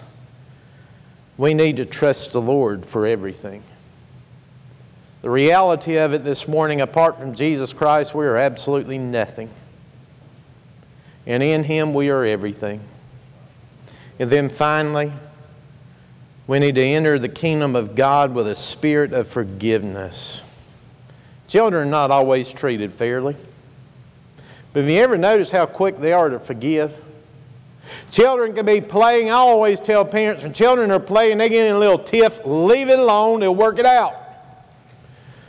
We 1.38 1.54
need 1.54 1.76
to 1.78 1.84
trust 1.84 2.32
the 2.32 2.40
Lord 2.40 2.84
for 2.84 3.06
everything. 3.06 3.62
The 5.22 5.30
reality 5.30 5.96
of 5.96 6.12
it 6.12 6.24
this 6.24 6.48
morning, 6.48 6.80
apart 6.80 7.16
from 7.16 7.34
Jesus 7.34 7.72
Christ, 7.72 8.14
we 8.14 8.26
are 8.26 8.36
absolutely 8.36 8.98
nothing. 8.98 9.50
And 11.26 11.42
in 11.42 11.64
Him, 11.64 11.94
we 11.94 12.10
are 12.10 12.24
everything. 12.24 12.80
And 14.18 14.28
then 14.30 14.48
finally, 14.48 15.12
we 16.46 16.58
need 16.58 16.74
to 16.74 16.82
enter 16.82 17.18
the 17.18 17.28
kingdom 17.28 17.76
of 17.76 17.94
God 17.94 18.34
with 18.34 18.46
a 18.48 18.54
spirit 18.54 19.12
of 19.12 19.28
forgiveness. 19.28 20.42
Children 21.48 21.88
are 21.88 21.90
not 21.90 22.10
always 22.10 22.52
treated 22.52 22.94
fairly. 22.94 23.36
But 24.72 24.80
have 24.80 24.90
you 24.90 25.00
ever 25.00 25.16
noticed 25.16 25.52
how 25.52 25.66
quick 25.66 25.98
they 25.98 26.12
are 26.12 26.30
to 26.30 26.38
forgive? 26.38 27.01
Children 28.10 28.54
can 28.54 28.66
be 28.66 28.80
playing. 28.80 29.28
I 29.28 29.34
always 29.34 29.80
tell 29.80 30.04
parents 30.04 30.42
when 30.42 30.52
children 30.52 30.90
are 30.90 31.00
playing, 31.00 31.38
they 31.38 31.48
get 31.48 31.66
in 31.66 31.74
a 31.74 31.78
little 31.78 31.98
tiff, 31.98 32.40
leave 32.44 32.88
it 32.88 32.98
alone, 32.98 33.40
they'll 33.40 33.54
work 33.54 33.78
it 33.78 33.86
out. 33.86 34.14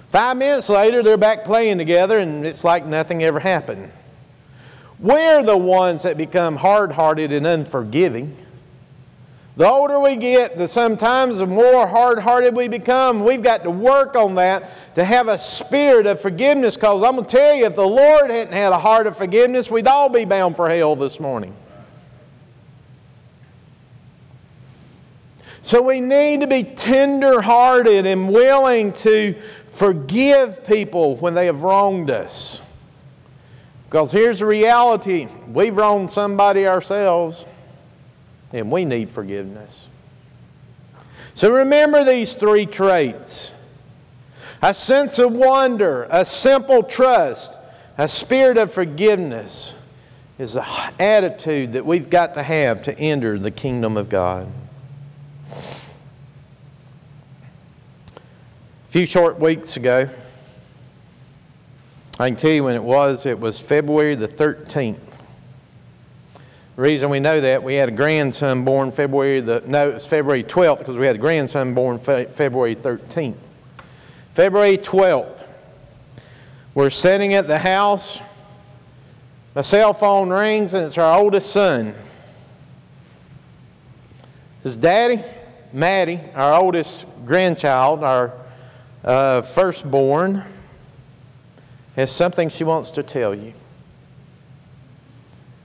Five 0.07 0.37
minutes 0.37 0.69
later, 0.69 1.01
they're 1.01 1.17
back 1.17 1.43
playing 1.43 1.79
together, 1.79 2.19
and 2.19 2.45
it's 2.45 2.63
like 2.63 2.85
nothing 2.85 3.23
ever 3.23 3.39
happened. 3.39 3.91
We're 4.99 5.43
the 5.43 5.57
ones 5.57 6.03
that 6.03 6.17
become 6.17 6.55
hard 6.55 6.91
hearted 6.91 7.33
and 7.33 7.45
unforgiving. 7.47 8.37
The 9.55 9.69
older 9.69 9.99
we 9.99 10.15
get, 10.15 10.57
the 10.57 10.67
sometimes 10.67 11.39
the 11.39 11.45
more 11.45 11.85
hard 11.85 12.19
hearted 12.19 12.55
we 12.55 12.67
become. 12.67 13.23
We've 13.23 13.43
got 13.43 13.63
to 13.63 13.69
work 13.69 14.15
on 14.15 14.35
that 14.35 14.95
to 14.95 15.03
have 15.03 15.27
a 15.27 15.37
spirit 15.37 16.07
of 16.07 16.19
forgiveness 16.19 16.75
because 16.75 17.03
I'm 17.03 17.15
going 17.15 17.25
to 17.25 17.37
tell 17.37 17.55
you, 17.55 17.65
if 17.65 17.75
the 17.75 17.87
Lord 17.87 18.31
hadn't 18.31 18.53
had 18.53 18.71
a 18.71 18.79
heart 18.79 19.05
of 19.05 19.15
forgiveness, 19.15 19.69
we'd 19.69 19.87
all 19.87 20.09
be 20.09 20.25
bound 20.25 20.55
for 20.55 20.69
hell 20.69 20.95
this 20.95 21.19
morning. 21.19 21.55
So 25.63 25.81
we 25.81 26.01
need 26.01 26.41
to 26.41 26.47
be 26.47 26.63
tender 26.63 27.41
hearted 27.41 28.05
and 28.05 28.31
willing 28.31 28.91
to 28.93 29.33
forgive 29.67 30.65
people 30.65 31.15
when 31.15 31.35
they 31.35 31.45
have 31.45 31.63
wronged 31.63 32.11
us. 32.11 32.61
Because 33.85 34.11
here's 34.11 34.39
the 34.39 34.45
reality 34.45 35.27
we've 35.47 35.75
wronged 35.77 36.11
somebody 36.11 36.67
ourselves, 36.67 37.45
and 38.51 38.69
we 38.69 38.83
need 38.83 39.09
forgiveness. 39.09 39.87
So 41.33 41.49
remember 41.49 42.03
these 42.03 42.35
three 42.35 42.65
traits 42.65 43.53
a 44.61 44.73
sense 44.73 45.17
of 45.17 45.31
wonder, 45.31 46.07
a 46.09 46.25
simple 46.25 46.83
trust, 46.83 47.57
a 47.97 48.09
spirit 48.09 48.57
of 48.57 48.71
forgiveness 48.71 49.75
is 50.37 50.57
an 50.57 50.65
attitude 50.99 51.73
that 51.73 51.85
we've 51.85 52.09
got 52.09 52.33
to 52.33 52.43
have 52.43 52.83
to 52.83 52.99
enter 52.99 53.39
the 53.39 53.51
kingdom 53.51 53.95
of 53.95 54.09
God. 54.09 54.51
Few 58.93 59.07
short 59.07 59.39
weeks 59.39 59.75
ago, 59.75 60.07
I 62.19 62.29
can 62.29 62.37
tell 62.37 62.51
you 62.51 62.65
when 62.65 62.75
it 62.75 62.83
was, 62.83 63.25
it 63.25 63.39
was 63.39 63.59
February 63.59 64.13
the 64.13 64.27
13th. 64.27 64.99
The 66.75 66.81
reason 66.83 67.09
we 67.09 67.19
know 67.19 67.41
that, 67.41 67.63
we 67.63 67.73
had 67.73 67.89
a 67.89 67.91
grandson 67.91 68.63
born 68.63 68.91
February 68.91 69.41
the, 69.41 69.63
no, 69.65 69.89
it 69.89 69.93
was 69.95 70.05
February 70.05 70.43
12th 70.43 70.77
because 70.77 70.99
we 70.99 71.07
had 71.07 71.15
a 71.15 71.17
grandson 71.17 71.73
born 71.73 71.97
fe- 71.97 72.25
February 72.25 72.75
13th. 72.75 73.33
February 74.35 74.77
12th, 74.77 75.43
we're 76.75 76.91
sitting 76.91 77.33
at 77.33 77.47
the 77.47 77.57
house. 77.57 78.19
My 79.55 79.61
cell 79.61 79.93
phone 79.93 80.29
rings 80.29 80.75
and 80.75 80.85
it's 80.85 80.99
our 80.99 81.17
oldest 81.17 81.49
son. 81.49 81.95
His 84.61 84.77
daddy, 84.77 85.19
Maddie, 85.73 86.19
our 86.35 86.61
oldest 86.61 87.07
grandchild, 87.25 88.03
our 88.03 88.42
uh, 89.03 89.41
firstborn, 89.41 90.43
has 91.95 92.11
something 92.11 92.49
she 92.49 92.63
wants 92.63 92.91
to 92.91 93.03
tell 93.03 93.35
you. 93.35 93.53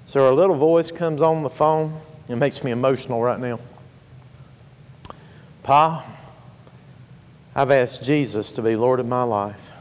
So 0.04 0.26
her 0.26 0.34
little 0.34 0.56
voice 0.56 0.90
comes 0.90 1.22
on 1.22 1.42
the 1.42 1.50
phone. 1.50 2.00
It 2.28 2.36
makes 2.36 2.64
me 2.64 2.70
emotional 2.70 3.22
right 3.22 3.38
now. 3.38 3.60
Pa, 5.62 6.04
I've 7.54 7.70
asked 7.70 8.02
Jesus 8.02 8.50
to 8.52 8.62
be 8.62 8.76
Lord 8.76 9.00
of 9.00 9.06
my 9.06 9.22
life. 9.22 9.72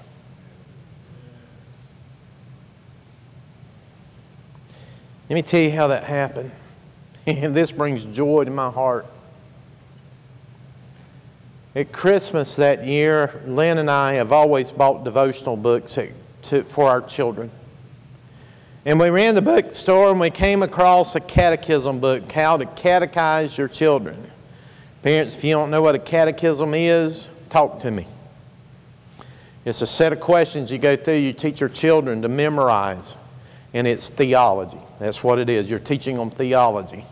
Let 5.29 5.35
me 5.35 5.41
tell 5.41 5.61
you 5.61 5.71
how 5.71 5.87
that 5.87 6.03
happened. 6.03 6.51
And 7.25 7.53
this 7.55 7.71
brings 7.71 8.05
joy 8.05 8.45
to 8.45 8.51
my 8.51 8.69
heart. 8.69 9.05
At 11.77 11.91
Christmas 11.91 12.55
that 12.55 12.85
year, 12.87 13.39
Lynn 13.45 13.77
and 13.77 13.91
I 13.91 14.13
have 14.13 14.31
always 14.31 14.71
bought 14.71 15.03
devotional 15.03 15.55
books 15.55 15.99
to, 16.41 16.63
for 16.63 16.89
our 16.89 17.01
children. 17.01 17.51
And 18.83 18.99
we 18.99 19.11
ran 19.11 19.35
the 19.35 19.43
bookstore 19.43 20.09
and 20.09 20.19
we 20.19 20.31
came 20.31 20.63
across 20.63 21.15
a 21.15 21.19
catechism 21.19 21.99
book, 21.99 22.31
How 22.31 22.57
to 22.57 22.65
Catechize 22.65 23.55
Your 23.59 23.67
Children. 23.67 24.31
Parents, 25.03 25.37
if 25.37 25.43
you 25.43 25.51
don't 25.51 25.69
know 25.69 25.83
what 25.83 25.93
a 25.93 25.99
catechism 25.99 26.73
is, 26.73 27.29
talk 27.51 27.79
to 27.81 27.91
me. 27.91 28.07
It's 29.63 29.83
a 29.83 29.87
set 29.87 30.11
of 30.11 30.19
questions 30.19 30.71
you 30.71 30.79
go 30.79 30.95
through, 30.95 31.17
you 31.17 31.31
teach 31.31 31.59
your 31.59 31.69
children 31.69 32.23
to 32.23 32.27
memorize, 32.27 33.15
and 33.75 33.85
it's 33.85 34.09
theology. 34.09 34.79
That's 34.97 35.23
what 35.23 35.37
it 35.37 35.47
is. 35.47 35.69
You're 35.69 35.77
teaching 35.77 36.17
them 36.17 36.31
theology. 36.31 37.05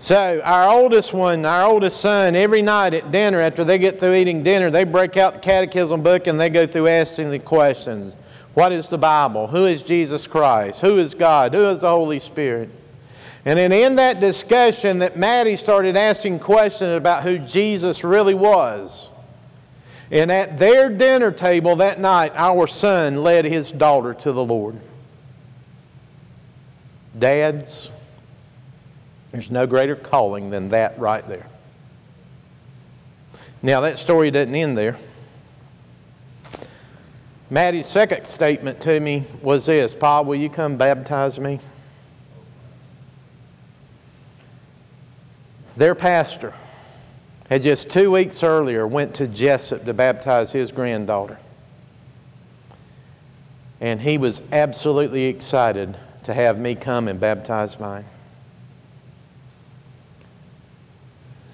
So, 0.00 0.40
our 0.44 0.68
oldest 0.68 1.12
one, 1.12 1.44
our 1.44 1.68
oldest 1.68 2.00
son, 2.00 2.36
every 2.36 2.62
night 2.62 2.94
at 2.94 3.10
dinner, 3.10 3.40
after 3.40 3.64
they 3.64 3.78
get 3.78 3.98
through 3.98 4.14
eating 4.14 4.44
dinner, 4.44 4.70
they 4.70 4.84
break 4.84 5.16
out 5.16 5.34
the 5.34 5.40
catechism 5.40 6.02
book 6.02 6.28
and 6.28 6.38
they 6.38 6.50
go 6.50 6.68
through 6.68 6.86
asking 6.86 7.30
the 7.30 7.40
questions. 7.40 8.14
What 8.54 8.70
is 8.70 8.88
the 8.88 8.98
Bible? 8.98 9.48
Who 9.48 9.66
is 9.66 9.82
Jesus 9.82 10.28
Christ? 10.28 10.80
Who 10.82 10.98
is 10.98 11.14
God? 11.14 11.52
Who 11.52 11.64
is 11.68 11.80
the 11.80 11.88
Holy 11.88 12.20
Spirit? 12.20 12.70
And 13.44 13.58
then 13.58 13.72
in 13.72 13.96
that 13.96 14.20
discussion 14.20 15.00
that 15.00 15.16
Maddie 15.16 15.56
started 15.56 15.96
asking 15.96 16.40
questions 16.40 16.90
about 16.90 17.24
who 17.24 17.38
Jesus 17.38 18.04
really 18.04 18.34
was. 18.34 19.10
And 20.10 20.30
at 20.30 20.58
their 20.58 20.88
dinner 20.90 21.32
table 21.32 21.76
that 21.76 22.00
night, 22.00 22.32
our 22.34 22.66
son 22.66 23.22
led 23.22 23.44
his 23.44 23.72
daughter 23.72 24.14
to 24.14 24.32
the 24.32 24.44
Lord. 24.44 24.80
Dads, 27.18 27.90
there's 29.32 29.50
no 29.50 29.66
greater 29.66 29.96
calling 29.96 30.50
than 30.50 30.70
that 30.70 30.98
right 30.98 31.26
there. 31.28 31.46
Now, 33.62 33.80
that 33.80 33.98
story 33.98 34.30
doesn't 34.30 34.54
end 34.54 34.78
there. 34.78 34.96
Maddie's 37.50 37.86
second 37.86 38.26
statement 38.26 38.80
to 38.82 39.00
me 39.00 39.24
was 39.42 39.66
this 39.66 39.94
Pa, 39.94 40.20
will 40.20 40.36
you 40.36 40.50
come 40.50 40.76
baptize 40.76 41.40
me? 41.40 41.58
Their 45.76 45.94
pastor 45.94 46.54
had 47.48 47.62
just 47.62 47.88
two 47.88 48.10
weeks 48.10 48.42
earlier 48.42 48.86
went 48.86 49.14
to 49.14 49.26
Jessup 49.26 49.84
to 49.86 49.94
baptize 49.94 50.52
his 50.52 50.72
granddaughter. 50.72 51.38
And 53.80 54.00
he 54.00 54.18
was 54.18 54.42
absolutely 54.52 55.26
excited 55.26 55.96
to 56.24 56.34
have 56.34 56.58
me 56.58 56.74
come 56.74 57.08
and 57.08 57.18
baptize 57.18 57.80
mine. 57.80 58.04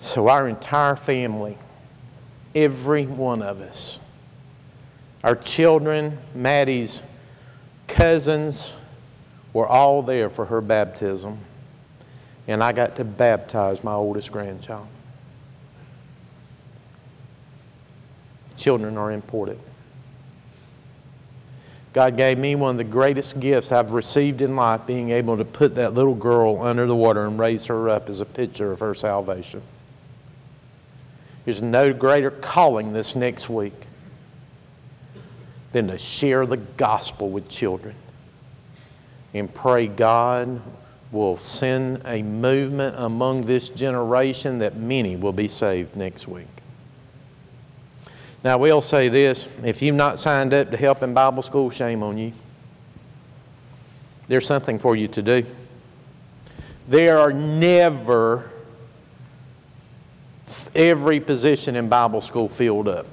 So, 0.04 0.28
our 0.28 0.46
entire 0.46 0.96
family, 0.96 1.56
every 2.54 3.06
one 3.06 3.40
of 3.40 3.62
us, 3.62 3.98
our 5.24 5.34
children, 5.34 6.18
Maddie's 6.34 7.02
cousins, 7.88 8.74
were 9.54 9.66
all 9.66 10.02
there 10.02 10.28
for 10.28 10.44
her 10.44 10.60
baptism. 10.60 11.38
And 12.46 12.62
I 12.62 12.72
got 12.72 12.96
to 12.96 13.04
baptize 13.04 13.82
my 13.82 13.94
oldest 13.94 14.30
grandchild. 14.30 14.86
Children 18.58 18.98
are 18.98 19.10
important. 19.10 19.58
God 21.94 22.18
gave 22.18 22.36
me 22.36 22.56
one 22.56 22.72
of 22.72 22.76
the 22.76 22.84
greatest 22.84 23.40
gifts 23.40 23.72
I've 23.72 23.92
received 23.92 24.42
in 24.42 24.54
life, 24.54 24.82
being 24.86 25.08
able 25.12 25.38
to 25.38 25.46
put 25.46 25.76
that 25.76 25.94
little 25.94 26.14
girl 26.14 26.62
under 26.62 26.86
the 26.86 26.94
water 26.94 27.24
and 27.24 27.38
raise 27.38 27.64
her 27.64 27.88
up 27.88 28.10
as 28.10 28.20
a 28.20 28.26
picture 28.26 28.70
of 28.70 28.80
her 28.80 28.92
salvation. 28.92 29.62
There's 31.44 31.62
no 31.62 31.92
greater 31.92 32.30
calling 32.30 32.92
this 32.92 33.14
next 33.14 33.48
week 33.50 33.74
than 35.72 35.88
to 35.88 35.98
share 35.98 36.46
the 36.46 36.56
gospel 36.56 37.30
with 37.30 37.48
children 37.48 37.94
and 39.34 39.52
pray 39.52 39.88
God 39.88 40.60
will 41.10 41.36
send 41.36 42.02
a 42.06 42.22
movement 42.22 42.94
among 42.98 43.42
this 43.42 43.68
generation 43.68 44.58
that 44.58 44.76
many 44.76 45.16
will 45.16 45.32
be 45.32 45.48
saved 45.48 45.96
next 45.96 46.26
week. 46.26 46.46
Now, 48.42 48.58
we'll 48.58 48.80
say 48.80 49.08
this 49.08 49.48
if 49.62 49.82
you've 49.82 49.94
not 49.94 50.18
signed 50.18 50.54
up 50.54 50.70
to 50.70 50.76
help 50.76 51.02
in 51.02 51.14
Bible 51.14 51.42
school, 51.42 51.70
shame 51.70 52.02
on 52.02 52.18
you. 52.18 52.32
There's 54.28 54.46
something 54.46 54.78
for 54.78 54.96
you 54.96 55.08
to 55.08 55.22
do. 55.22 55.44
There 56.88 57.18
are 57.18 57.32
never 57.32 58.50
every 60.74 61.20
position 61.20 61.76
in 61.76 61.88
Bible 61.88 62.20
school 62.20 62.48
filled 62.48 62.88
up. 62.88 63.06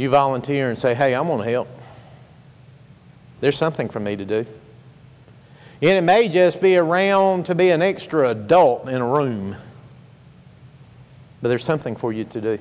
you 0.00 0.08
volunteer 0.08 0.70
and 0.70 0.78
say, 0.78 0.94
hey, 0.94 1.14
I'm 1.14 1.26
going 1.26 1.44
to 1.44 1.50
help. 1.50 1.68
There's 3.40 3.56
something 3.56 3.88
for 3.88 4.00
me 4.00 4.16
to 4.16 4.24
do. 4.24 4.46
And 5.82 5.98
it 5.98 6.02
may 6.02 6.28
just 6.28 6.60
be 6.60 6.76
around 6.76 7.46
to 7.46 7.54
be 7.54 7.70
an 7.70 7.82
extra 7.82 8.30
adult 8.30 8.88
in 8.88 9.00
a 9.00 9.06
room. 9.06 9.56
But 11.40 11.48
there's 11.48 11.64
something 11.64 11.96
for 11.96 12.12
you 12.12 12.24
to 12.24 12.40
do. 12.40 12.58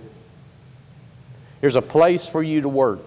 There's 1.61 1.75
a 1.75 1.81
place 1.81 2.27
for 2.27 2.41
you 2.43 2.61
to 2.61 2.69
work. 2.69 2.99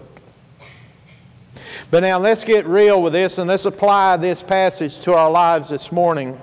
But 1.89 2.01
now 2.01 2.19
let's 2.19 2.43
get 2.43 2.65
real 2.65 3.01
with 3.01 3.13
this 3.13 3.37
and 3.37 3.47
let's 3.47 3.65
apply 3.65 4.17
this 4.17 4.43
passage 4.43 4.99
to 5.01 5.13
our 5.13 5.29
lives 5.29 5.69
this 5.69 5.91
morning. 5.91 6.39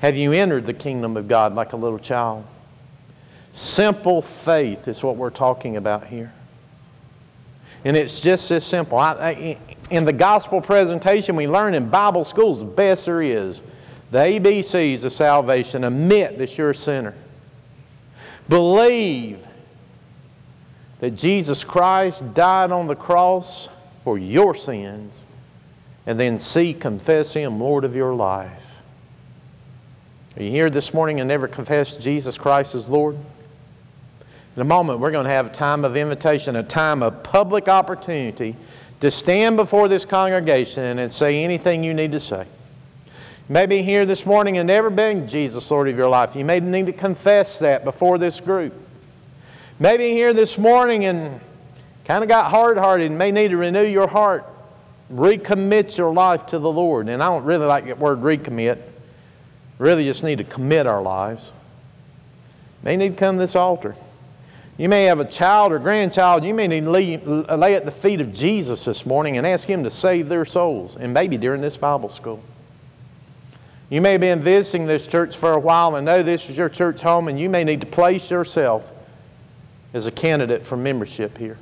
Have 0.00 0.16
you 0.16 0.32
entered 0.32 0.66
the 0.66 0.74
kingdom 0.74 1.16
of 1.16 1.28
God 1.28 1.54
like 1.54 1.72
a 1.72 1.76
little 1.76 1.98
child? 1.98 2.44
Simple 3.52 4.20
faith 4.20 4.86
is 4.88 5.02
what 5.02 5.16
we're 5.16 5.30
talking 5.30 5.76
about 5.76 6.06
here. 6.06 6.32
And 7.84 7.96
it's 7.96 8.20
just 8.20 8.50
as 8.50 8.64
simple. 8.64 8.98
I, 8.98 9.12
I, 9.12 9.58
in 9.90 10.04
the 10.04 10.12
gospel 10.12 10.60
presentation, 10.60 11.36
we 11.36 11.46
learn 11.46 11.72
in 11.72 11.88
Bible 11.88 12.24
schools 12.24 12.60
the 12.60 12.66
best 12.66 13.06
there 13.06 13.22
is 13.22 13.62
the 14.10 14.18
ABCs 14.18 15.04
of 15.04 15.12
salvation. 15.12 15.84
Admit 15.84 16.38
that 16.38 16.58
you're 16.58 16.70
a 16.70 16.74
sinner. 16.74 17.14
Believe 18.48 19.44
that 21.00 21.12
Jesus 21.12 21.64
Christ 21.64 22.34
died 22.34 22.70
on 22.70 22.86
the 22.86 22.96
cross 22.96 23.68
for 24.02 24.18
your 24.18 24.54
sins. 24.54 25.22
And 26.06 26.20
then 26.20 26.38
see, 26.38 26.72
confess 26.72 27.32
Him 27.34 27.60
Lord 27.60 27.84
of 27.84 27.96
your 27.96 28.14
life. 28.14 28.65
Are 30.36 30.42
you 30.42 30.50
here 30.50 30.68
this 30.68 30.92
morning 30.92 31.18
and 31.20 31.28
never 31.28 31.48
confessed 31.48 31.98
Jesus 31.98 32.36
Christ 32.36 32.74
as 32.74 32.90
Lord? 32.90 33.16
In 34.54 34.60
a 34.60 34.64
moment, 34.64 35.00
we're 35.00 35.10
going 35.10 35.24
to 35.24 35.30
have 35.30 35.46
a 35.46 35.50
time 35.50 35.82
of 35.82 35.96
invitation, 35.96 36.56
a 36.56 36.62
time 36.62 37.02
of 37.02 37.22
public 37.22 37.68
opportunity 37.68 38.54
to 39.00 39.10
stand 39.10 39.56
before 39.56 39.88
this 39.88 40.04
congregation 40.04 40.98
and 40.98 41.10
say 41.10 41.42
anything 41.42 41.82
you 41.82 41.94
need 41.94 42.12
to 42.12 42.20
say. 42.20 42.44
Maybe 43.48 43.80
here 43.80 44.04
this 44.04 44.26
morning 44.26 44.58
and 44.58 44.66
never 44.66 44.90
been 44.90 45.26
Jesus 45.26 45.70
Lord 45.70 45.88
of 45.88 45.96
your 45.96 46.10
life. 46.10 46.36
You 46.36 46.44
may 46.44 46.60
need 46.60 46.84
to 46.84 46.92
confess 46.92 47.58
that 47.60 47.82
before 47.82 48.18
this 48.18 48.38
group. 48.38 48.74
Maybe 49.78 50.10
here 50.10 50.34
this 50.34 50.58
morning 50.58 51.06
and 51.06 51.40
kind 52.04 52.22
of 52.22 52.28
got 52.28 52.50
hard 52.50 52.76
hearted 52.76 53.06
and 53.06 53.16
may 53.16 53.30
need 53.30 53.48
to 53.48 53.56
renew 53.56 53.86
your 53.86 54.08
heart, 54.08 54.44
recommit 55.10 55.96
your 55.96 56.12
life 56.12 56.44
to 56.48 56.58
the 56.58 56.70
Lord. 56.70 57.08
And 57.08 57.22
I 57.22 57.30
don't 57.30 57.44
really 57.44 57.64
like 57.64 57.86
that 57.86 57.98
word 57.98 58.20
recommit. 58.20 58.82
Really 59.78 60.04
just 60.04 60.24
need 60.24 60.38
to 60.38 60.44
commit 60.44 60.86
our 60.86 61.02
lives. 61.02 61.52
May 62.82 62.96
need 62.96 63.10
to 63.10 63.16
come 63.16 63.36
to 63.36 63.40
this 63.40 63.56
altar. 63.56 63.94
You 64.78 64.88
may 64.88 65.04
have 65.04 65.20
a 65.20 65.24
child 65.24 65.72
or 65.72 65.78
grandchild. 65.78 66.44
You 66.44 66.54
may 66.54 66.68
need 66.68 66.84
to 66.84 66.90
lay, 66.90 67.16
lay 67.16 67.74
at 67.74 67.84
the 67.84 67.90
feet 67.90 68.20
of 68.20 68.32
Jesus 68.34 68.84
this 68.84 69.06
morning 69.06 69.38
and 69.38 69.46
ask 69.46 69.68
Him 69.68 69.84
to 69.84 69.90
save 69.90 70.28
their 70.28 70.44
souls, 70.44 70.96
and 70.96 71.14
maybe 71.14 71.36
during 71.36 71.62
this 71.62 71.76
Bible 71.76 72.10
school. 72.10 72.42
You 73.88 74.00
may 74.00 74.12
have 74.12 74.20
been 74.20 74.40
visiting 74.40 74.86
this 74.86 75.06
church 75.06 75.36
for 75.36 75.52
a 75.52 75.60
while 75.60 75.94
and 75.94 76.04
know 76.04 76.22
this 76.22 76.50
is 76.50 76.58
your 76.58 76.68
church 76.68 77.02
home, 77.02 77.28
and 77.28 77.38
you 77.38 77.48
may 77.48 77.64
need 77.64 77.80
to 77.80 77.86
place 77.86 78.30
yourself 78.30 78.92
as 79.94 80.06
a 80.06 80.10
candidate 80.10 80.64
for 80.64 80.76
membership 80.76 81.38
here. 81.38 81.56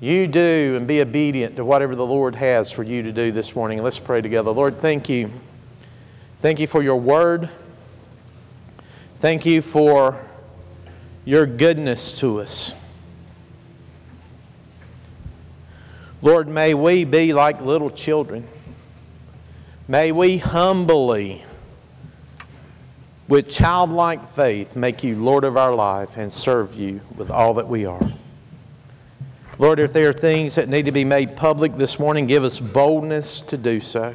You 0.00 0.28
do 0.28 0.74
and 0.76 0.86
be 0.86 1.00
obedient 1.00 1.56
to 1.56 1.64
whatever 1.64 1.96
the 1.96 2.06
Lord 2.06 2.36
has 2.36 2.70
for 2.70 2.84
you 2.84 3.02
to 3.02 3.12
do 3.12 3.32
this 3.32 3.56
morning. 3.56 3.82
Let's 3.82 3.98
pray 3.98 4.22
together. 4.22 4.52
Lord, 4.52 4.78
thank 4.78 5.08
you. 5.08 5.30
Thank 6.40 6.60
you 6.60 6.68
for 6.68 6.82
your 6.82 7.00
word. 7.00 7.50
Thank 9.18 9.44
you 9.44 9.60
for 9.60 10.24
your 11.24 11.46
goodness 11.46 12.20
to 12.20 12.40
us. 12.40 12.74
Lord, 16.22 16.46
may 16.46 16.74
we 16.74 17.02
be 17.02 17.32
like 17.32 17.60
little 17.60 17.90
children. 17.90 18.46
May 19.88 20.12
we 20.12 20.38
humbly, 20.38 21.44
with 23.26 23.48
childlike 23.48 24.32
faith, 24.34 24.76
make 24.76 25.02
you 25.02 25.16
Lord 25.16 25.42
of 25.42 25.56
our 25.56 25.74
life 25.74 26.16
and 26.16 26.32
serve 26.32 26.74
you 26.76 27.00
with 27.16 27.32
all 27.32 27.54
that 27.54 27.66
we 27.66 27.84
are. 27.84 28.12
Lord, 29.58 29.80
if 29.80 29.92
there 29.92 30.08
are 30.08 30.12
things 30.12 30.54
that 30.54 30.68
need 30.68 30.84
to 30.84 30.92
be 30.92 31.04
made 31.04 31.36
public 31.36 31.74
this 31.74 31.98
morning, 31.98 32.26
give 32.26 32.44
us 32.44 32.60
boldness 32.60 33.40
to 33.42 33.56
do 33.56 33.80
so. 33.80 34.14